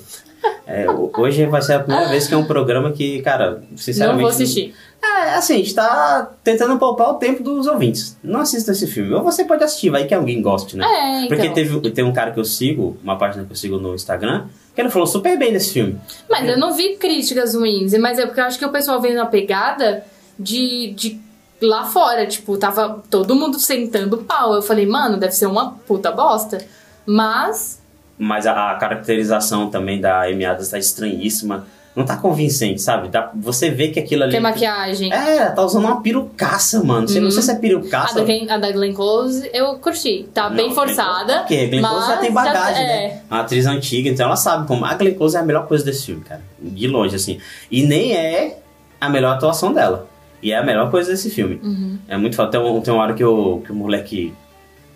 É, 0.65 0.85
hoje 0.89 1.45
vai 1.47 1.61
ser 1.61 1.73
a 1.73 1.79
primeira 1.79 2.09
vez 2.09 2.27
que 2.27 2.33
é 2.33 2.37
um 2.37 2.45
programa 2.45 2.91
que, 2.91 3.21
cara, 3.21 3.61
sinceramente. 3.75 4.21
Não 4.21 4.29
vou 4.29 4.29
assistir. 4.29 4.73
É, 5.03 5.35
assim, 5.35 5.55
a 5.55 5.57
gente 5.57 5.73
tá 5.73 6.31
tentando 6.43 6.77
poupar 6.77 7.09
o 7.09 7.13
tempo 7.15 7.43
dos 7.43 7.67
ouvintes. 7.67 8.17
Não 8.23 8.39
assista 8.39 8.71
esse 8.71 8.87
filme. 8.87 9.13
Ou 9.13 9.23
você 9.23 9.43
pode 9.43 9.63
assistir, 9.63 9.89
vai 9.89 10.05
que 10.05 10.13
alguém 10.13 10.41
goste, 10.41 10.77
né? 10.77 10.85
É, 10.85 11.25
então. 11.25 11.35
Porque 11.35 11.49
teve, 11.49 11.91
tem 11.91 12.05
um 12.05 12.13
cara 12.13 12.31
que 12.31 12.39
eu 12.39 12.45
sigo, 12.45 12.97
uma 13.03 13.17
página 13.17 13.43
que 13.43 13.51
eu 13.51 13.55
sigo 13.55 13.77
no 13.77 13.95
Instagram, 13.95 14.45
que 14.73 14.79
ele 14.79 14.89
falou 14.89 15.07
super 15.07 15.37
bem 15.37 15.51
desse 15.51 15.73
filme. 15.73 15.99
Mas 16.29 16.47
eu 16.47 16.57
não 16.57 16.73
vi 16.73 16.95
críticas 16.95 17.55
ruins, 17.55 17.93
mas 17.97 18.19
é 18.19 18.25
porque 18.25 18.39
eu 18.39 18.45
acho 18.45 18.59
que 18.59 18.65
o 18.65 18.69
pessoal 18.69 19.01
veio 19.01 19.15
na 19.15 19.25
pegada 19.25 20.05
de, 20.39 20.93
de 20.95 21.19
lá 21.61 21.85
fora, 21.85 22.25
tipo, 22.25 22.57
tava 22.57 23.03
todo 23.09 23.35
mundo 23.35 23.59
sentando 23.59 24.19
pau. 24.19 24.53
Eu 24.53 24.61
falei, 24.61 24.85
mano, 24.85 25.17
deve 25.17 25.33
ser 25.33 25.47
uma 25.47 25.71
puta 25.71 26.11
bosta. 26.11 26.59
Mas 27.05 27.80
mas 28.23 28.45
a, 28.45 28.71
a 28.71 28.75
caracterização 28.75 29.69
também 29.69 29.99
da 29.99 30.21
Amy 30.25 30.45
Adams 30.45 30.69
tá 30.69 30.77
estranhíssima. 30.77 31.65
não 31.95 32.05
tá 32.05 32.15
convincente, 32.15 32.81
sabe? 32.81 33.09
Dá, 33.09 33.31
você 33.35 33.69
vê 33.69 33.89
que 33.89 33.99
aquilo 33.99 34.23
ali. 34.23 34.31
Tem 34.31 34.39
maquiagem. 34.39 35.11
É, 35.11 35.49
tá 35.49 35.61
usando 35.63 35.83
uma 35.85 36.01
perucaça, 36.01 36.81
mano. 36.83 37.05
Você 37.07 37.17
Uhum. 37.17 37.25
não 37.25 37.31
sei 37.31 37.41
se 37.41 37.51
é 37.51 37.55
A 37.55 37.57
perucaça. 37.59 38.15
da, 38.15 38.23
Glenn, 38.23 38.45
a 38.49 38.57
da 38.57 38.71
Glenn 38.71 38.93
Close 38.93 39.49
eu 39.53 39.73
curti. 39.79 40.29
Tá 40.33 40.49
bem 40.49 40.67
Não, 40.69 40.75
forçada. 40.75 41.39
Porque 41.39 41.67
Glenn 41.67 41.81
Close 41.83 42.07
já 42.07 42.17
tem 42.17 42.31
bagagem, 42.31 42.83
é. 42.83 42.87
né? 42.87 43.21
Uma 43.29 43.41
atriz 43.41 43.65
antiga, 43.65 44.07
então 44.07 44.25
ela 44.27 44.35
sabe 44.37 44.67
como. 44.67 44.85
A 44.85 44.93
Glenn 44.93 45.15
Close 45.15 45.35
é 45.35 45.39
a 45.39 45.43
melhor 45.43 45.67
coisa 45.67 45.83
desse 45.83 46.05
filme, 46.05 46.21
cara. 46.23 46.41
De 46.61 46.87
longe, 46.87 47.15
assim. 47.15 47.39
E 47.69 47.83
nem 47.83 48.15
é 48.15 48.59
a 49.01 49.09
melhor 49.09 49.33
atuação 49.35 49.73
dela. 49.73 50.07
E 50.41 50.53
é 50.53 50.57
a 50.57 50.63
melhor 50.63 50.89
coisa 50.91 51.11
desse 51.11 51.29
filme. 51.29 51.59
Uhum. 51.61 51.97
É 52.07 52.15
muito 52.15 52.35
foda. 52.37 52.51
Tem, 52.51 52.81
tem 52.81 52.93
uma 52.93 53.03
hora 53.03 53.13
que 53.13 53.23
o, 53.23 53.61
que 53.65 53.71
o 53.71 53.75
moleque. 53.75 54.33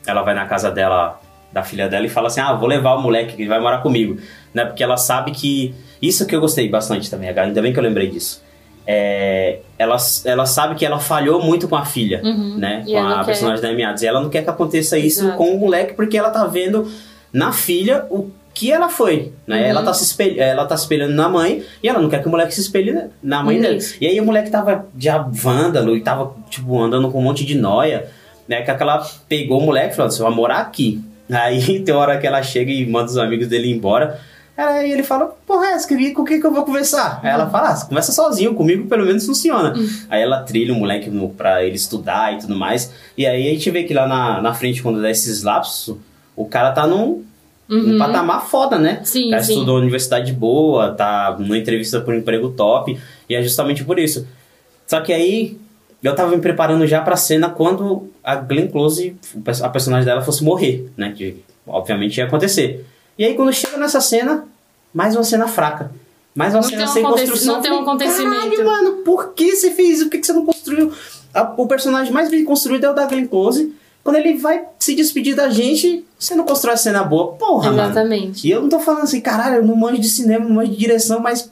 Ela 0.07 0.21
vai 0.21 0.33
na 0.35 0.45
casa 0.45 0.71
dela, 0.71 1.19
da 1.55 1.63
filha 1.63 1.87
dela, 1.87 2.05
e 2.05 2.09
fala 2.09 2.27
assim: 2.27 2.41
Ah, 2.41 2.53
vou 2.53 2.67
levar 2.67 2.93
o 2.95 3.01
moleque 3.01 3.35
que 3.37 3.47
vai 3.47 3.59
morar 3.59 3.77
comigo. 3.79 4.17
Né? 4.53 4.65
Porque 4.65 4.83
ela 4.83 4.97
sabe 4.97 5.31
que. 5.31 5.73
Isso 6.01 6.27
que 6.27 6.35
eu 6.35 6.41
gostei 6.41 6.67
bastante 6.69 7.09
também, 7.09 7.29
ainda 7.29 7.61
bem 7.61 7.71
que 7.73 7.79
eu 7.79 7.83
lembrei 7.83 8.07
disso. 8.09 8.43
É, 8.87 9.59
ela, 9.79 9.97
ela 10.25 10.45
sabe 10.45 10.75
que 10.75 10.85
ela 10.85 10.99
falhou 10.99 11.41
muito 11.41 11.67
com 11.67 11.75
a 11.75 11.85
filha, 11.85 12.21
Uhum. 12.23 12.57
né? 12.57 12.83
E 12.85 12.91
Com 12.91 12.99
a 12.99 13.15
quer- 13.15 13.25
personagem 13.25 13.61
da 13.61 13.69
Amy. 13.69 13.81
E 13.81 14.05
ela 14.05 14.21
não 14.21 14.29
quer 14.29 14.43
que 14.43 14.49
aconteça 14.49 14.97
isso 14.97 15.21
Exato. 15.21 15.37
com 15.37 15.55
o 15.55 15.57
moleque, 15.59 15.93
porque 15.95 16.17
ela 16.17 16.29
tá 16.29 16.45
vendo 16.45 16.87
na 17.33 17.51
filha 17.51 18.05
o 18.11 18.29
que 18.53 18.71
ela 18.71 18.87
foi, 18.89 19.33
né? 19.47 19.61
Uhum. 19.61 19.65
Ela, 19.69 19.83
tá 19.83 19.93
se 19.93 20.03
espelha, 20.03 20.43
ela 20.43 20.65
tá 20.65 20.77
se 20.77 20.83
espelhando 20.83 21.13
na 21.13 21.27
mãe 21.27 21.63
e 21.81 21.87
ela 21.89 21.99
não 21.99 22.09
quer 22.09 22.21
que 22.21 22.27
o 22.27 22.31
moleque 22.31 22.53
se 22.53 22.61
espelhe 22.61 22.93
na 23.23 23.41
mãe 23.41 23.59
dele. 23.59 23.77
Isso. 23.77 23.95
E 23.99 24.05
aí 24.05 24.19
o 24.19 24.25
moleque 24.25 24.51
tava 24.51 24.85
já 24.99 25.17
vândalo 25.17 25.95
e 25.97 26.01
tava, 26.01 26.35
tipo, 26.49 26.79
andando 26.79 27.09
com 27.09 27.17
um 27.19 27.23
monte 27.23 27.43
de 27.43 27.55
noia, 27.55 28.07
né? 28.47 28.61
Que 28.61 28.69
ela 28.71 29.03
pegou 29.27 29.59
o 29.59 29.65
moleque 29.65 29.93
e 29.93 29.95
falou, 29.95 30.11
você 30.11 30.21
vai 30.21 30.31
morar 30.31 30.57
aqui. 30.59 31.01
Aí 31.29 31.79
tem 31.83 31.93
hora 31.93 32.17
que 32.17 32.27
ela 32.27 32.41
chega 32.43 32.71
e 32.71 32.85
manda 32.85 33.05
os 33.05 33.17
amigos 33.17 33.47
dele 33.47 33.71
embora. 33.71 34.19
Aí 34.57 34.89
ele 34.89 35.03
fala, 35.03 35.35
porra, 35.45 35.77
que 35.85 36.11
com 36.11 36.23
quem 36.23 36.39
que 36.39 36.47
eu 36.47 36.53
vou 36.53 36.63
conversar? 36.63 37.19
Aí 37.21 37.29
ela 37.29 37.49
fala, 37.49 37.71
ah, 37.71 37.85
conversa 37.85 38.13
sozinho, 38.13 38.55
comigo 38.55 38.87
pelo 38.87 39.05
menos 39.05 39.25
funciona. 39.25 39.73
Aí 40.09 40.21
ela 40.21 40.43
trilha 40.43 40.73
o 40.73 40.77
moleque 40.77 41.09
no, 41.09 41.29
pra 41.29 41.61
ele 41.63 41.75
estudar 41.75 42.33
e 42.33 42.37
tudo 42.37 42.55
mais. 42.55 42.93
E 43.17 43.25
aí 43.25 43.49
a 43.49 43.51
gente 43.51 43.69
vê 43.69 43.83
que 43.83 43.93
lá 43.93 44.07
na, 44.07 44.41
na 44.41 44.53
frente, 44.53 44.81
quando 44.81 45.01
dá 45.01 45.09
esses 45.11 45.43
lapsos, 45.43 45.97
o 46.37 46.45
cara 46.45 46.71
tá 46.71 46.87
num, 46.87 47.25
num 47.67 47.93
Uhum. 47.93 47.97
patamar 47.97 48.45
foda, 48.47 48.77
né? 48.77 49.01
Sim, 49.03 49.27
o 49.27 49.31
cara 49.31 49.43
sim. 49.43 49.53
estudou 49.53 49.75
na 49.75 49.81
universidade 49.81 50.31
boa, 50.31 50.93
tá 50.93 51.35
numa 51.37 51.57
entrevista 51.57 51.99
por 51.99 52.13
um 52.13 52.17
emprego 52.17 52.51
top, 52.51 52.97
e 53.27 53.35
é 53.35 53.41
justamente 53.43 53.83
por 53.83 53.99
isso. 53.99 54.25
Só 54.87 55.01
que 55.01 55.11
aí 55.11 55.57
eu 56.07 56.15
tava 56.15 56.31
me 56.35 56.41
preparando 56.41 56.85
já 56.87 57.01
pra 57.01 57.15
cena 57.15 57.49
quando 57.49 58.09
a 58.23 58.35
Glenn 58.35 58.67
Close, 58.67 59.15
a 59.61 59.69
personagem 59.69 60.05
dela, 60.05 60.21
fosse 60.21 60.43
morrer, 60.43 60.89
né? 60.97 61.13
Que 61.15 61.43
obviamente 61.67 62.17
ia 62.17 62.25
acontecer. 62.25 62.85
E 63.17 63.23
aí 63.25 63.33
quando 63.33 63.51
chega 63.53 63.77
nessa 63.77 64.01
cena, 64.01 64.45
mais 64.93 65.15
uma 65.15 65.23
cena 65.23 65.47
fraca. 65.47 65.91
Mais 66.33 66.53
uma 66.53 66.61
Não 66.61 66.69
cena 66.69 66.87
sem 66.87 67.01
construção. 67.03 67.55
não 67.55 67.61
tem 67.61 67.71
um 67.71 67.79
acontecimento. 67.81 68.29
Caralho, 68.35 68.65
mano, 68.65 68.91
por 69.05 69.33
que 69.33 69.55
você 69.55 69.71
fez 69.71 69.95
isso? 69.97 70.05
Por 70.05 70.11
que 70.11 70.17
que 70.19 70.25
você 70.27 70.33
não 70.33 70.45
construiu? 70.45 70.91
A- 71.33 71.53
o 71.57 71.65
personagem 71.65 72.11
mais 72.11 72.29
bem 72.29 72.43
construído 72.43 72.83
é 72.85 72.89
o 72.91 72.93
da 72.93 73.05
Glenn 73.05 73.25
Close. 73.27 73.73
Quando 74.03 74.17
ele 74.17 74.37
vai 74.37 74.61
se 74.77 74.93
despedir 74.93 75.33
da 75.35 75.49
gente, 75.49 76.05
você 76.19 76.35
não 76.35 76.43
constrói 76.45 76.73
a 76.75 76.77
cena 76.77 77.03
boa. 77.03 77.33
Porra, 77.33 77.71
mano. 77.71 77.83
Exatamente. 77.83 78.45
E 78.47 78.51
eu 78.51 78.61
não 78.61 78.69
tô 78.69 78.79
falando 78.79 79.03
assim, 79.03 79.19
caralho, 79.21 79.55
eu 79.55 79.63
não 79.65 79.75
manjo 79.75 79.99
de 79.99 80.07
cinema, 80.09 80.43
não 80.45 80.55
manjo 80.55 80.71
de 80.71 80.77
direção, 80.77 81.19
mas. 81.21 81.49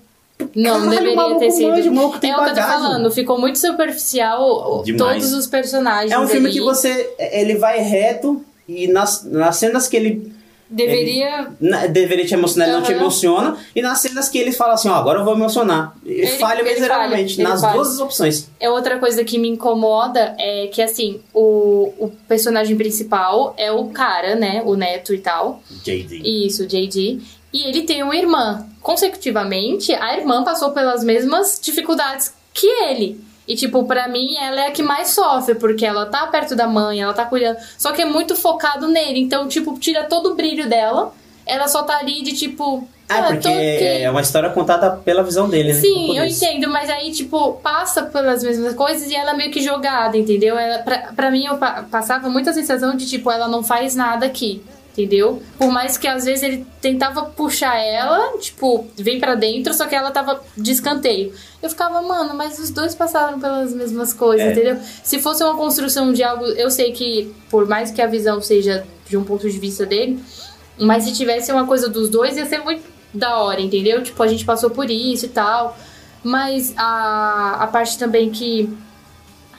Não, 0.55 0.71
caralho, 0.73 0.89
deveria 0.91 1.15
maluco 1.15 1.39
ter 1.39 1.51
sido. 1.51 1.69
manja, 1.69 1.91
maluco 1.91 2.19
tem 2.19 2.31
é 2.31 2.33
o 2.33 2.37
que 2.37 2.43
eu 2.43 2.49
tô 2.49 2.55
bagagem. 2.55 2.81
falando, 2.83 3.11
ficou 3.11 3.39
muito 3.39 3.57
superficial 3.59 4.83
Demais. 4.85 5.13
todos 5.17 5.33
os 5.33 5.47
personagens. 5.47 6.11
É 6.11 6.19
um 6.19 6.27
filme 6.27 6.47
ali. 6.47 6.57
que 6.57 6.63
você. 6.63 7.09
Ele 7.17 7.55
vai 7.55 7.79
reto 7.79 8.43
e 8.67 8.87
nas, 8.87 9.23
nas 9.23 9.57
cenas 9.57 9.87
que 9.87 9.95
ele. 9.97 10.33
Deveria. 10.69 11.49
na- 11.61 11.85
deveria 11.85 12.25
te 12.25 12.33
emocionar, 12.33 12.67
ele 12.67 12.77
não 12.77 12.83
te 12.83 12.91
emociona. 12.93 13.57
E 13.75 13.81
nas 13.81 13.99
cenas 13.99 14.27
que 14.27 14.39
ele 14.39 14.51
fala 14.51 14.73
assim, 14.73 14.89
ó, 14.89 14.95
agora 14.95 15.19
eu 15.19 15.25
vou 15.25 15.35
emocionar. 15.35 15.95
Ele, 16.03 16.21
Ele- 16.21 16.27
falha 16.39 16.61
ele 16.61 16.73
miseravelmente. 16.73 17.35
ele 17.39 17.47
nas 17.47 17.61
falha. 17.61 17.73
duas 17.75 17.99
opções. 17.99 18.49
É 18.59 18.67
outra 18.71 18.97
coisa 18.97 19.23
que 19.23 19.37
me 19.37 19.47
incomoda 19.49 20.35
é 20.39 20.67
que, 20.73 20.81
assim, 20.81 21.19
o, 21.31 21.93
o 21.99 22.11
personagem 22.27 22.75
principal 22.75 23.53
é 23.55 23.71
o 23.71 23.85
cara, 23.89 24.35
né? 24.35 24.63
O 24.65 24.75
neto 24.75 25.13
e 25.13 25.19
tal. 25.19 25.61
JD. 25.83 26.21
Isso, 26.47 26.65
JD. 26.65 27.21
E 27.53 27.63
ele 27.67 27.83
tem 27.83 28.01
uma 28.01 28.15
irmã. 28.15 28.65
Consecutivamente, 28.81 29.93
a 29.93 30.17
irmã 30.17 30.43
passou 30.43 30.71
pelas 30.71 31.03
mesmas 31.03 31.59
dificuldades 31.61 32.33
que 32.53 32.65
ele. 32.67 33.21
E, 33.47 33.55
tipo, 33.55 33.83
pra 33.83 34.07
mim, 34.07 34.37
ela 34.37 34.61
é 34.61 34.67
a 34.67 34.71
que 34.71 34.81
mais 34.81 35.09
sofre, 35.09 35.55
porque 35.55 35.85
ela 35.85 36.05
tá 36.05 36.25
perto 36.27 36.55
da 36.55 36.65
mãe, 36.67 37.01
ela 37.01 37.13
tá 37.13 37.25
cuidando. 37.25 37.57
Só 37.77 37.91
que 37.91 38.01
é 38.01 38.05
muito 38.05 38.35
focado 38.35 38.87
nele. 38.87 39.19
Então, 39.19 39.47
tipo, 39.47 39.77
tira 39.77 40.05
todo 40.05 40.31
o 40.31 40.35
brilho 40.35 40.67
dela. 40.67 41.13
Ela 41.45 41.67
só 41.67 41.83
tá 41.83 41.97
ali 41.97 42.23
de 42.23 42.33
tipo. 42.33 42.87
Ah, 43.09 43.17
ah, 43.19 43.23
porque 43.23 43.47
ok. 43.49 44.01
é 44.03 44.09
uma 44.09 44.21
história 44.21 44.49
contada 44.49 44.91
pela 44.91 45.21
visão 45.21 45.49
dele, 45.49 45.73
né? 45.73 45.79
Sim, 45.81 46.17
eu 46.17 46.23
isso. 46.23 46.43
entendo, 46.43 46.69
mas 46.69 46.89
aí, 46.89 47.11
tipo, 47.11 47.53
passa 47.61 48.03
pelas 48.03 48.41
mesmas 48.41 48.73
coisas 48.73 49.11
e 49.11 49.15
ela 49.15 49.31
é 49.31 49.33
meio 49.35 49.51
que 49.51 49.61
jogada, 49.61 50.17
entendeu? 50.17 50.57
Ela, 50.57 50.79
pra, 50.79 51.11
pra 51.13 51.29
mim, 51.29 51.45
eu 51.45 51.57
pa- 51.57 51.83
passava 51.91 52.29
muita 52.29 52.53
sensação 52.53 52.95
de, 52.95 53.05
tipo, 53.05 53.29
ela 53.29 53.49
não 53.49 53.61
faz 53.61 53.93
nada 53.93 54.25
aqui, 54.25 54.63
entendeu? 54.93 55.41
Por 55.57 55.71
mais 55.71 55.97
que 55.97 56.07
às 56.07 56.23
vezes 56.23 56.43
ele 56.43 56.65
tentava 56.79 57.23
puxar 57.25 57.75
ela, 57.77 58.37
tipo, 58.37 58.85
vem 58.95 59.19
pra 59.19 59.35
dentro, 59.35 59.73
só 59.73 59.87
que 59.87 59.95
ela 59.95 60.11
tava 60.11 60.41
de 60.55 60.71
escanteio. 60.71 61.33
Eu 61.61 61.69
ficava, 61.69 62.01
mano, 62.01 62.33
mas 62.35 62.59
os 62.59 62.69
dois 62.69 62.93
passaram 62.95 63.39
pelas 63.39 63.73
mesmas 63.73 64.13
coisas, 64.13 64.47
É. 64.47 64.51
entendeu? 64.51 64.77
Se 65.03 65.19
fosse 65.19 65.43
uma 65.43 65.55
construção 65.57 66.13
de 66.13 66.23
algo, 66.23 66.45
eu 66.45 66.69
sei 66.69 66.91
que, 66.91 67.33
por 67.49 67.67
mais 67.67 67.89
que 67.91 68.01
a 68.01 68.07
visão 68.07 68.41
seja 68.41 68.85
de 69.09 69.17
um 69.17 69.23
ponto 69.23 69.49
de 69.49 69.57
vista 69.59 69.85
dele, 69.85 70.19
mas 70.79 71.03
se 71.03 71.13
tivesse 71.13 71.51
uma 71.51 71.65
coisa 71.65 71.89
dos 71.89 72.09
dois, 72.09 72.37
ia 72.37 72.45
ser 72.45 72.59
muito 72.59 72.83
da 73.13 73.37
hora, 73.37 73.61
entendeu? 73.61 74.01
Tipo, 74.03 74.21
a 74.23 74.27
gente 74.27 74.45
passou 74.45 74.69
por 74.69 74.89
isso 74.89 75.25
e 75.25 75.29
tal. 75.29 75.77
Mas 76.23 76.73
a, 76.77 77.57
a 77.63 77.67
parte 77.67 77.97
também 77.97 78.29
que 78.31 78.69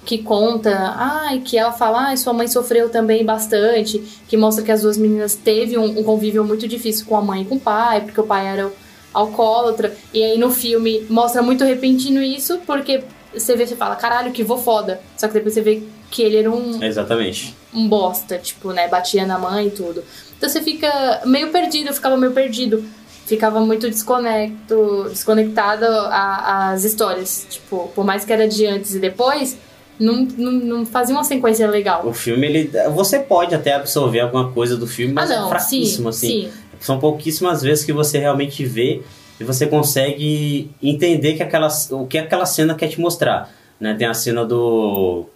que 0.04 0.18
conta, 0.18 0.94
ai, 0.96 1.40
que 1.40 1.56
ela 1.56 1.72
fala, 1.72 2.08
ai, 2.08 2.16
sua 2.16 2.32
mãe 2.32 2.46
sofreu 2.46 2.90
também 2.90 3.24
bastante, 3.24 3.98
que 4.28 4.36
mostra 4.36 4.64
que 4.64 4.70
as 4.70 4.82
duas 4.82 4.96
meninas 4.98 5.34
teve 5.34 5.78
um, 5.78 5.98
um 5.98 6.02
convívio 6.02 6.44
muito 6.44 6.68
difícil 6.68 7.06
com 7.06 7.16
a 7.16 7.22
mãe 7.22 7.42
e 7.42 7.44
com 7.44 7.56
o 7.56 7.60
pai, 7.60 8.02
porque 8.02 8.20
o 8.20 8.26
pai 8.26 8.46
era 8.46 8.70
alcoólatra, 9.12 9.96
e 10.12 10.22
aí 10.22 10.38
no 10.38 10.50
filme 10.50 11.06
mostra 11.08 11.40
muito 11.40 11.64
repentino 11.64 12.20
isso, 12.22 12.58
porque 12.66 13.04
você 13.32 13.56
vê, 13.56 13.66
você 13.66 13.76
fala, 13.76 13.96
caralho, 13.96 14.32
que 14.32 14.42
vô 14.42 14.56
foda. 14.56 15.00
Só 15.16 15.26
que 15.26 15.34
depois 15.34 15.54
você 15.54 15.60
vê 15.60 15.82
que 16.10 16.22
ele 16.22 16.36
era 16.36 16.50
um, 16.50 16.82
Exatamente. 16.82 17.54
um 17.72 17.88
bosta, 17.88 18.38
tipo, 18.38 18.72
né? 18.72 18.86
Batia 18.88 19.26
na 19.26 19.38
mãe 19.38 19.66
e 19.66 19.70
tudo. 19.70 20.04
Então 20.36 20.48
você 20.48 20.60
fica 20.60 21.22
meio 21.24 21.50
perdido, 21.50 21.88
eu 21.88 21.94
ficava 21.94 22.16
meio 22.16 22.32
perdido. 22.32 22.84
Ficava 23.26 23.58
muito 23.60 23.88
desconecto, 23.88 25.06
desconectado 25.08 25.86
às 26.10 26.84
histórias. 26.84 27.46
Tipo, 27.48 27.90
por 27.94 28.04
mais 28.04 28.24
que 28.24 28.32
era 28.32 28.46
de 28.46 28.66
antes 28.66 28.94
e 28.94 28.98
depois, 28.98 29.56
não, 29.98 30.26
não, 30.36 30.52
não 30.52 30.86
fazia 30.86 31.14
uma 31.14 31.24
sequência 31.24 31.68
legal. 31.68 32.06
O 32.06 32.12
filme, 32.12 32.46
ele. 32.46 32.70
Você 32.94 33.18
pode 33.18 33.54
até 33.54 33.74
absorver 33.74 34.20
alguma 34.20 34.50
coisa 34.52 34.76
do 34.76 34.86
filme, 34.86 35.12
mas 35.12 35.30
ah, 35.30 35.34
é 35.34 35.38
não, 35.38 35.48
fraquíssimo, 35.48 36.12
sim, 36.12 36.26
assim. 36.26 36.50
sim. 36.50 36.58
São 36.80 36.98
pouquíssimas 36.98 37.62
vezes 37.62 37.84
que 37.84 37.92
você 37.92 38.18
realmente 38.18 38.64
vê 38.64 39.02
e 39.40 39.44
você 39.44 39.66
consegue 39.66 40.70
entender 40.82 41.34
que 41.34 41.42
aquela, 41.42 41.68
o 41.92 42.06
que 42.06 42.18
aquela 42.18 42.46
cena 42.46 42.74
quer 42.74 42.88
te 42.88 43.00
mostrar. 43.00 43.50
Né? 43.80 43.94
Tem 43.94 44.06
a 44.06 44.14
cena 44.14 44.44
do. 44.44 45.26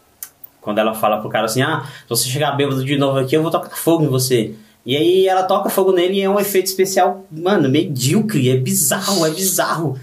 Quando 0.60 0.78
ela 0.78 0.94
fala 0.94 1.18
pro 1.18 1.30
cara 1.30 1.46
assim: 1.46 1.62
Ah, 1.62 1.86
se 2.02 2.08
você 2.08 2.28
chegar 2.28 2.52
bêbado 2.52 2.84
de 2.84 2.96
novo 2.96 3.18
aqui, 3.18 3.36
eu 3.36 3.42
vou 3.42 3.50
tocar 3.50 3.76
fogo 3.76 4.04
em 4.04 4.08
você. 4.08 4.54
E 4.84 4.96
aí 4.96 5.28
ela 5.28 5.42
toca 5.42 5.68
fogo 5.68 5.92
nele 5.92 6.14
e 6.14 6.22
é 6.22 6.30
um 6.30 6.40
efeito 6.40 6.66
especial, 6.66 7.26
mano, 7.30 7.68
medíocre, 7.68 8.48
é 8.48 8.56
bizarro, 8.56 9.26
é 9.26 9.30
bizarro. 9.30 9.98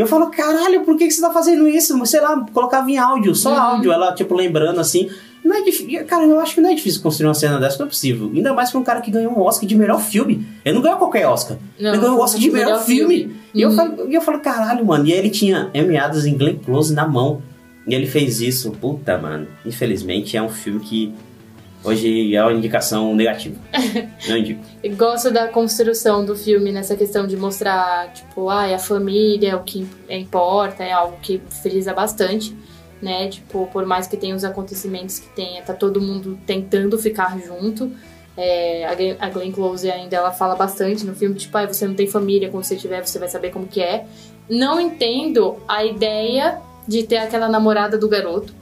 E 0.00 0.02
eu 0.02 0.06
falo, 0.06 0.30
caralho, 0.30 0.80
por 0.80 0.96
que, 0.96 1.06
que 1.06 1.10
você 1.12 1.20
tá 1.20 1.30
fazendo 1.30 1.68
isso? 1.68 2.06
Sei 2.06 2.22
lá, 2.22 2.42
colocava 2.54 2.90
em 2.90 2.96
áudio, 2.96 3.34
só 3.34 3.50
Uhum. 3.50 3.56
áudio, 3.60 3.92
ela, 3.92 4.14
tipo, 4.14 4.34
lembrando 4.34 4.80
assim. 4.80 5.10
Não 5.44 5.54
é 5.54 5.60
difícil. 5.62 6.06
Cara, 6.06 6.24
eu 6.24 6.40
acho 6.40 6.54
que 6.54 6.60
não 6.62 6.70
é 6.70 6.74
difícil 6.74 7.02
construir 7.02 7.26
uma 7.26 7.34
cena 7.34 7.60
dessa, 7.60 7.76
não 7.78 7.84
é 7.84 7.88
possível. 7.90 8.30
Ainda 8.34 8.54
mais 8.54 8.70
pra 8.70 8.80
um 8.80 8.82
cara 8.82 9.02
que 9.02 9.10
ganhou 9.10 9.30
um 9.30 9.42
Oscar 9.42 9.68
de 9.68 9.74
melhor 9.76 10.00
filme. 10.00 10.46
Ele 10.64 10.74
não 10.76 10.80
ganhou 10.80 10.96
qualquer 10.96 11.26
Oscar. 11.26 11.58
Não, 11.78 11.90
ele 11.92 12.00
ganhou 12.00 12.16
o 12.16 12.22
Oscar 12.22 12.40
de 12.40 12.50
melhor, 12.50 12.66
melhor 12.66 12.82
filme. 12.82 13.18
filme. 13.18 13.36
E 13.54 13.60
eu, 13.60 13.68
Uhum. 13.68 13.76
falo, 13.76 14.10
e 14.10 14.14
eu 14.14 14.22
falo, 14.22 14.40
caralho, 14.40 14.86
mano. 14.86 15.06
E 15.06 15.12
aí 15.12 15.18
ele 15.18 15.28
tinha 15.28 15.70
meadas 15.74 16.24
em 16.24 16.34
Glenn 16.34 16.56
Close 16.64 16.94
na 16.94 17.06
mão. 17.06 17.42
E 17.86 17.94
ele 17.94 18.06
fez 18.06 18.40
isso. 18.40 18.70
Puta, 18.70 19.18
mano. 19.18 19.46
Infelizmente 19.66 20.34
é 20.34 20.42
um 20.42 20.48
filme 20.48 20.80
que 20.80 21.12
hoje 21.82 22.34
é 22.34 22.42
uma 22.42 22.52
indicação 22.52 23.14
negativa. 23.14 23.56
não 24.28 24.36
indico. 24.36 24.62
Gosto 24.96 25.30
da 25.30 25.48
construção 25.48 26.24
do 26.24 26.36
filme 26.36 26.72
nessa 26.72 26.96
questão 26.96 27.26
de 27.26 27.36
mostrar, 27.36 28.12
tipo, 28.12 28.48
ai, 28.48 28.74
a 28.74 28.78
família, 28.78 29.56
o 29.56 29.62
que 29.64 29.86
importa, 30.08 30.82
é 30.84 30.92
algo 30.92 31.16
que 31.22 31.40
frisa 31.62 31.92
bastante, 31.92 32.54
né? 33.00 33.28
Tipo, 33.28 33.66
por 33.72 33.84
mais 33.86 34.06
que 34.06 34.16
tenha 34.16 34.34
os 34.34 34.44
acontecimentos 34.44 35.18
que 35.18 35.28
tenha, 35.30 35.62
tá 35.62 35.72
todo 35.74 36.00
mundo 36.00 36.38
tentando 36.46 36.98
ficar 36.98 37.38
junto. 37.38 37.90
É, 38.36 38.86
a 39.18 39.28
Glenn- 39.28 39.52
Close 39.52 39.90
ainda 39.90 40.16
ela 40.16 40.30
fala 40.32 40.54
bastante 40.54 41.04
no 41.04 41.14
filme, 41.14 41.34
tipo, 41.34 41.56
ai, 41.58 41.66
você 41.66 41.86
não 41.86 41.94
tem 41.94 42.06
família, 42.06 42.48
quando 42.48 42.64
você 42.64 42.76
tiver, 42.76 43.04
você 43.04 43.18
vai 43.18 43.28
saber 43.28 43.50
como 43.50 43.66
que 43.66 43.82
é. 43.82 44.06
Não 44.48 44.80
entendo 44.80 45.56
a 45.68 45.84
ideia 45.84 46.58
de 46.86 47.02
ter 47.02 47.18
aquela 47.18 47.48
namorada 47.48 47.98
do 47.98 48.08
garoto. 48.08 48.54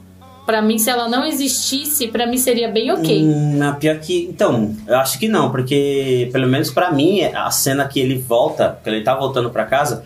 Pra 0.49 0.63
mim, 0.63 0.79
se 0.79 0.89
ela 0.89 1.07
não 1.07 1.23
existisse, 1.27 2.07
pra 2.07 2.25
mim 2.25 2.35
seria 2.35 2.67
bem 2.69 2.91
ok. 2.91 3.21
Hum, 3.23 3.59
pior 3.79 3.99
que. 3.99 4.25
Então, 4.27 4.75
eu 4.87 4.97
acho 4.97 5.19
que 5.19 5.27
não, 5.27 5.51
porque, 5.51 6.27
pelo 6.31 6.47
menos 6.47 6.71
pra 6.71 6.91
mim, 6.91 7.21
a 7.21 7.51
cena 7.51 7.87
que 7.87 7.99
ele 7.99 8.17
volta, 8.17 8.79
que 8.83 8.89
ele 8.89 9.01
tá 9.03 9.13
voltando 9.13 9.51
pra 9.51 9.65
casa, 9.65 10.03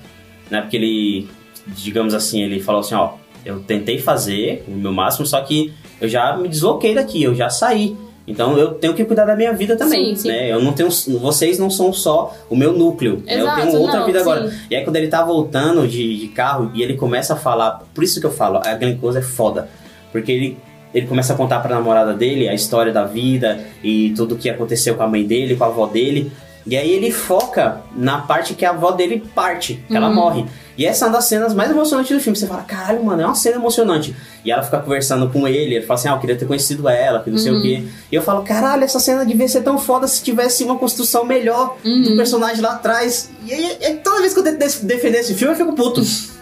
né? 0.51 0.59
Porque 0.59 0.75
ele, 0.75 1.29
digamos 1.65 2.13
assim, 2.13 2.43
ele 2.43 2.59
falou 2.59 2.81
assim, 2.81 2.93
ó, 2.93 3.12
eu 3.45 3.62
tentei 3.62 4.00
fazer 4.00 4.65
o 4.67 4.71
meu 4.71 4.91
máximo, 4.91 5.25
só 5.25 5.39
que 5.39 5.73
eu 6.01 6.09
já 6.09 6.35
me 6.35 6.50
desloquei 6.50 6.93
daqui, 6.93 7.23
eu 7.23 7.33
já 7.33 7.50
saí. 7.50 7.95
Então 8.27 8.57
eu 8.57 8.73
tenho 8.73 8.93
que 8.93 9.05
cuidar 9.05 9.23
da 9.23 9.38
minha 9.38 9.53
vida 9.53 9.77
também, 9.77 10.13
Sim, 10.13 10.23
sim. 10.23 10.27
né? 10.27 10.51
Eu 10.51 10.62
não 10.62 10.73
tenho, 10.73 10.89
vocês 11.21 11.57
não 11.57 11.69
são 11.69 11.93
só 11.93 12.35
o 12.50 12.55
meu 12.57 12.73
núcleo, 12.73 13.23
né? 13.25 13.35
eu 13.35 13.39
Exato, 13.43 13.62
tenho 13.62 13.79
outra 13.81 14.00
não, 14.01 14.05
vida 14.05 14.19
agora. 14.19 14.50
sim. 14.50 14.57
E 14.69 14.75
aí 14.75 14.83
quando 14.83 14.97
ele 14.97 15.07
tá 15.07 15.23
voltando 15.23 15.88
de, 15.88 16.17
de 16.17 16.27
carro 16.27 16.69
e 16.73 16.83
ele 16.83 16.95
começa 16.95 17.33
a 17.33 17.38
falar, 17.38 17.81
por 17.95 18.03
isso 18.03 18.19
que 18.19 18.25
eu 18.25 18.31
falo, 18.31 18.59
a 18.65 18.73
Glenn 18.75 18.97
Close 18.97 19.17
é 19.17 19.21
foda, 19.21 19.69
porque 20.13 20.32
ele 20.32 20.58
ele 20.93 21.08
começa 21.08 21.34
a 21.34 21.36
contar 21.36 21.60
pra 21.60 21.74
namorada 21.74 22.13
dele 22.13 22.48
a 22.48 22.53
história 22.53 22.93
da 22.93 23.03
vida 23.03 23.60
e 23.84 24.12
tudo 24.15 24.36
o 24.36 24.38
que 24.38 24.48
aconteceu 24.48 24.93
com 24.93 25.01
a 25.01 25.08
mãe 25.08 25.25
dele, 25.25 25.55
com 25.55 25.63
a 25.63 25.67
avó 25.67 25.88
dele. 25.88 26.32
E 26.67 26.77
aí 26.77 26.91
ele 26.91 27.10
foca 27.12 27.82
na 27.96 28.20
parte 28.20 28.53
que 28.53 28.63
a 28.63 28.70
avó 28.70 28.91
dele 28.91 29.24
parte, 29.34 29.84
que 29.88 29.98
ela 29.98 30.10
Uhum. 30.10 30.13
morre. 30.15 30.46
E 30.77 30.86
essa 30.86 31.05
é 31.05 31.08
uma 31.08 31.15
das 31.15 31.25
cenas 31.25 31.51
mais 31.53 31.72
emocionantes 31.72 32.15
do 32.15 32.22
filme. 32.24 32.38
Você 32.38 32.46
fala, 32.46 32.62
caralho, 32.62 33.03
mano, 33.03 33.24
é 33.24 33.25
uma 33.25 33.34
cena 33.34 33.55
emocionante. 33.55 34.15
E 34.46 34.51
ela 34.51 34.62
fica 34.62 34.77
conversando 34.79 35.27
com 35.32 35.48
ele, 35.48 35.74
ele 35.75 35.84
fala 35.86 36.00
assim, 36.00 36.08
ah, 36.10 36.12
eu 36.12 36.20
queria 36.20 36.36
ter 36.36 36.46
conhecido 36.46 36.88
ela, 36.88 37.22
que 37.24 37.32
não 37.32 37.39
sei 37.39 37.51
o 37.51 37.55
Uhum. 37.55 37.62
quê. 37.63 37.84
E 38.12 38.15
eu 38.15 38.22
falo, 38.22 38.43
caralho, 38.43 38.84
essa 38.84 39.00
cena 39.00 39.25
devia 39.25 39.48
ser 39.48 39.62
tão 39.63 39.79
foda 39.79 40.08
se 40.08 40.24
tivesse 40.24 40.63
uma 40.63 40.77
construção 40.77 41.25
melhor 41.25 41.75
do 41.84 41.89
Uhum. 41.89 42.15
personagem 42.15 42.62
lá 42.62 42.74
atrás. 42.74 43.32
E 43.48 43.51
aí, 43.51 43.77
é- 43.82 43.93
toda 43.96 44.22
vez 44.22 44.32
que 44.34 44.39
eu 44.39 44.43
tento 44.43 44.60
de- 44.60 44.86
defender 44.86 45.17
esse 45.22 45.34
filme, 45.34 45.53
eu 45.53 45.58
fico 45.58 45.74
puto. 45.74 46.01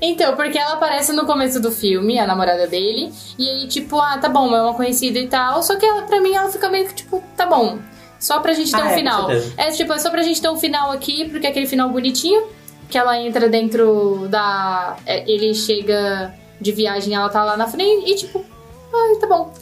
Então, 0.00 0.34
porque 0.36 0.58
ela 0.58 0.74
aparece 0.74 1.12
no 1.12 1.24
começo 1.26 1.60
do 1.60 1.70
filme, 1.72 2.18
a 2.18 2.26
namorada 2.26 2.66
dele, 2.66 3.12
e 3.38 3.48
aí, 3.48 3.66
tipo, 3.68 3.98
ah, 4.00 4.18
tá 4.18 4.28
bom, 4.28 4.54
é 4.54 4.60
uma 4.62 4.74
conhecida 4.74 5.18
e 5.18 5.26
tal, 5.28 5.62
só 5.62 5.76
que 5.76 5.84
ela, 5.86 6.02
pra 6.02 6.20
mim 6.20 6.34
ela 6.34 6.50
fica 6.50 6.68
meio 6.68 6.86
que, 6.88 6.94
tipo, 6.94 7.22
tá 7.36 7.46
bom, 7.46 7.78
só 8.18 8.40
pra 8.40 8.52
gente 8.52 8.70
ter 8.72 8.80
Ah, 8.80 8.84
um 8.84 8.88
é, 8.88 8.94
final. 8.94 9.30
É, 9.56 9.70
tipo, 9.70 9.92
é 9.92 9.98
só 9.98 10.10
pra 10.10 10.22
gente 10.22 10.40
ter 10.40 10.48
um 10.50 10.56
final 10.56 10.90
aqui, 10.92 11.28
porque 11.30 11.46
é 11.46 11.50
aquele 11.50 11.66
final 11.66 11.88
bonitinho, 11.90 12.44
que 12.88 12.96
ela 12.96 13.18
entra 13.20 13.48
dentro 13.48 14.26
da. 14.28 14.96
é, 15.06 15.28
ele 15.30 15.52
chega 15.54 16.32
de 16.60 16.72
viagem, 16.72 17.14
ela 17.14 17.28
tá 17.28 17.42
lá 17.44 17.56
na 17.56 17.66
frente, 17.66 18.10
e 18.10 18.14
tipo, 18.14 18.44
ah, 18.92 19.16
tá 19.20 19.26
bom. 19.26 19.52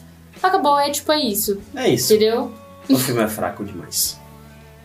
Acabou, 0.42 0.78
é 0.78 0.90
tipo, 0.90 1.10
é 1.10 1.20
isso, 1.20 1.60
É 1.74 1.88
isso. 1.88 2.12
entendeu? 2.12 2.52
O 2.88 2.98
filme 2.98 3.22
é 3.22 3.28
fraco 3.28 3.64
demais. 3.64 4.20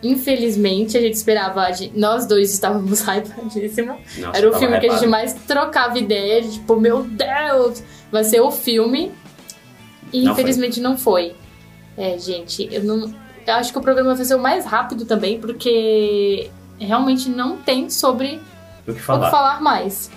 Infelizmente, 0.02 0.96
a 0.96 1.00
gente 1.00 1.14
esperava, 1.14 1.62
a 1.62 1.72
gente- 1.72 1.98
nós 1.98 2.26
dois 2.26 2.52
estávamos 2.52 3.00
hypadíssimos. 3.06 3.96
Era 4.34 4.48
o 4.50 4.58
filme 4.58 4.78
que 4.80 4.86
a 4.86 4.90
gente 4.90 5.04
hypado. 5.06 5.10
mais 5.10 5.34
trocava 5.46 5.98
ideia, 5.98 6.40
de, 6.42 6.52
tipo, 6.54 6.76
meu 6.80 7.02
Deus, 7.02 7.82
vai 8.10 8.24
ser 8.24 8.40
o 8.40 8.50
filme. 8.50 9.12
E 10.12 10.22
Não 10.22 10.32
infelizmente 10.32 10.80
não 10.80 10.96
foi. 10.98 11.34
É, 11.96 12.18
gente, 12.18 12.68
eu 12.72 12.82
não. 12.82 13.14
Eu 13.46 13.54
acho 13.54 13.72
que 13.72 13.78
o 13.78 13.82
programa 13.82 14.14
vai 14.14 14.24
ser 14.24 14.34
o 14.34 14.38
mais 14.40 14.64
rápido 14.64 15.04
também, 15.04 15.38
porque 15.40 16.50
realmente 16.78 17.28
não 17.28 17.56
tem 17.58 17.90
sobre 17.90 18.40
O 18.86 18.92
que 18.92 19.00
o 19.00 19.02
falar. 19.02 19.26
que 19.26 19.30
falar 19.30 19.60
mais. 19.60 20.10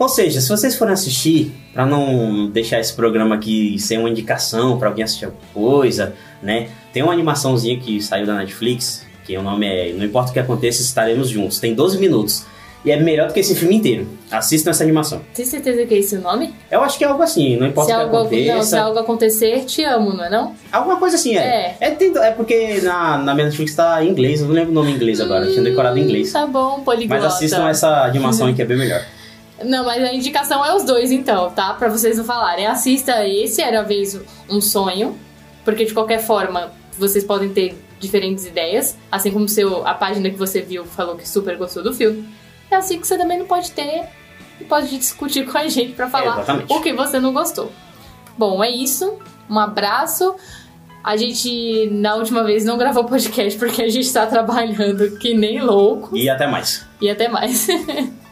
Ou 0.00 0.08
seja, 0.08 0.40
se 0.40 0.48
vocês 0.48 0.74
forem 0.76 0.94
assistir, 0.94 1.52
pra 1.74 1.84
não 1.84 2.48
deixar 2.48 2.80
esse 2.80 2.94
programa 2.94 3.34
aqui 3.34 3.78
sem 3.78 3.98
uma 3.98 4.08
indicação 4.08 4.78
pra 4.78 4.88
alguém 4.88 5.04
assistir 5.04 5.26
alguma 5.26 5.42
coisa, 5.52 6.14
né? 6.42 6.68
Tem 6.90 7.02
uma 7.02 7.12
animaçãozinha 7.12 7.78
que 7.78 8.00
saiu 8.00 8.24
da 8.26 8.34
Netflix, 8.34 9.06
que 9.26 9.36
o 9.36 9.42
nome 9.42 9.66
é 9.66 9.92
Não 9.92 10.02
Importa 10.06 10.30
o 10.30 10.32
que 10.32 10.38
aconteça, 10.40 10.80
estaremos 10.80 11.28
juntos. 11.28 11.58
Tem 11.58 11.74
12 11.74 11.98
minutos. 11.98 12.46
E 12.82 12.90
é 12.90 12.98
melhor 12.98 13.28
do 13.28 13.34
que 13.34 13.40
esse 13.40 13.54
filme 13.54 13.76
inteiro. 13.76 14.08
Assistam 14.30 14.70
essa 14.70 14.82
animação. 14.82 15.20
Tem 15.34 15.44
certeza 15.44 15.84
que 15.84 15.92
é 15.92 15.98
esse 15.98 16.16
o 16.16 16.20
nome? 16.22 16.54
Eu 16.70 16.80
acho 16.80 16.96
que 16.96 17.04
é 17.04 17.06
algo 17.06 17.22
assim, 17.22 17.54
não 17.58 17.66
importa 17.66 17.90
se, 17.90 17.94
o 17.94 17.98
que 17.98 18.02
algo, 18.02 18.16
não, 18.16 18.30
se 18.30 18.50
aconteça. 18.50 18.80
algo 18.80 18.98
acontecer, 19.00 19.64
te 19.66 19.84
amo, 19.84 20.14
não 20.14 20.24
é 20.24 20.30
não? 20.30 20.54
Alguma 20.72 20.96
coisa 20.96 21.16
assim, 21.16 21.36
é. 21.36 21.76
É, 21.78 21.90
tem- 21.90 22.16
é 22.16 22.30
porque 22.30 22.80
na, 22.80 23.18
na 23.18 23.34
minha 23.34 23.44
Netflix 23.48 23.74
tá 23.74 24.02
em 24.02 24.08
inglês, 24.08 24.40
eu 24.40 24.46
não 24.46 24.54
lembro 24.54 24.70
o 24.70 24.74
nome 24.74 24.92
em 24.92 24.94
inglês 24.94 25.20
agora, 25.20 25.44
eu 25.44 25.50
tinha 25.52 25.62
decorado 25.62 25.98
em 25.98 26.04
inglês. 26.04 26.32
Tá 26.32 26.46
bom, 26.46 26.80
poliglota. 26.80 27.22
Mas 27.22 27.34
assistam 27.34 27.68
essa 27.68 28.04
animação 28.04 28.46
aí 28.46 28.54
que 28.54 28.62
é 28.62 28.64
bem 28.64 28.78
melhor. 28.78 29.04
Não, 29.64 29.84
mas 29.84 30.02
a 30.02 30.12
indicação 30.12 30.64
é 30.64 30.74
os 30.74 30.84
dois, 30.84 31.10
então, 31.10 31.50
tá? 31.50 31.74
Pra 31.74 31.88
vocês 31.88 32.16
não 32.16 32.24
falarem. 32.24 32.66
Assista 32.66 33.26
esse, 33.26 33.60
era 33.60 33.82
vez 33.82 34.18
um 34.48 34.60
sonho. 34.60 35.18
Porque, 35.64 35.84
de 35.84 35.92
qualquer 35.92 36.20
forma, 36.20 36.72
vocês 36.98 37.24
podem 37.24 37.50
ter 37.50 37.76
diferentes 37.98 38.46
ideias. 38.46 38.96
Assim 39.12 39.30
como 39.30 39.48
seu, 39.48 39.86
a 39.86 39.94
página 39.94 40.30
que 40.30 40.36
você 40.36 40.60
viu 40.60 40.84
falou 40.84 41.16
que 41.16 41.28
super 41.28 41.56
gostou 41.56 41.82
do 41.82 41.92
filme. 41.92 42.26
É 42.70 42.76
assim 42.76 42.98
que 42.98 43.06
você 43.06 43.18
também 43.18 43.38
não 43.38 43.46
pode 43.46 43.70
ter 43.72 44.08
e 44.60 44.64
pode 44.64 44.96
discutir 44.96 45.44
com 45.50 45.58
a 45.58 45.68
gente 45.68 45.92
pra 45.92 46.08
falar 46.08 46.38
exatamente. 46.38 46.72
o 46.72 46.80
que 46.80 46.92
você 46.92 47.20
não 47.20 47.32
gostou. 47.32 47.70
Bom, 48.38 48.62
é 48.64 48.70
isso. 48.70 49.18
Um 49.48 49.58
abraço. 49.58 50.34
A 51.02 51.16
gente, 51.16 51.88
na 51.90 52.14
última 52.14 52.44
vez, 52.44 52.64
não 52.64 52.76
gravou 52.76 53.04
podcast 53.04 53.58
porque 53.58 53.82
a 53.82 53.88
gente 53.88 54.10
tá 54.12 54.26
trabalhando 54.26 55.18
que 55.18 55.34
nem 55.34 55.60
louco. 55.60 56.16
E 56.16 56.28
até 56.28 56.46
mais. 56.46 56.86
E 57.00 57.10
até 57.10 57.28
mais. 57.28 57.66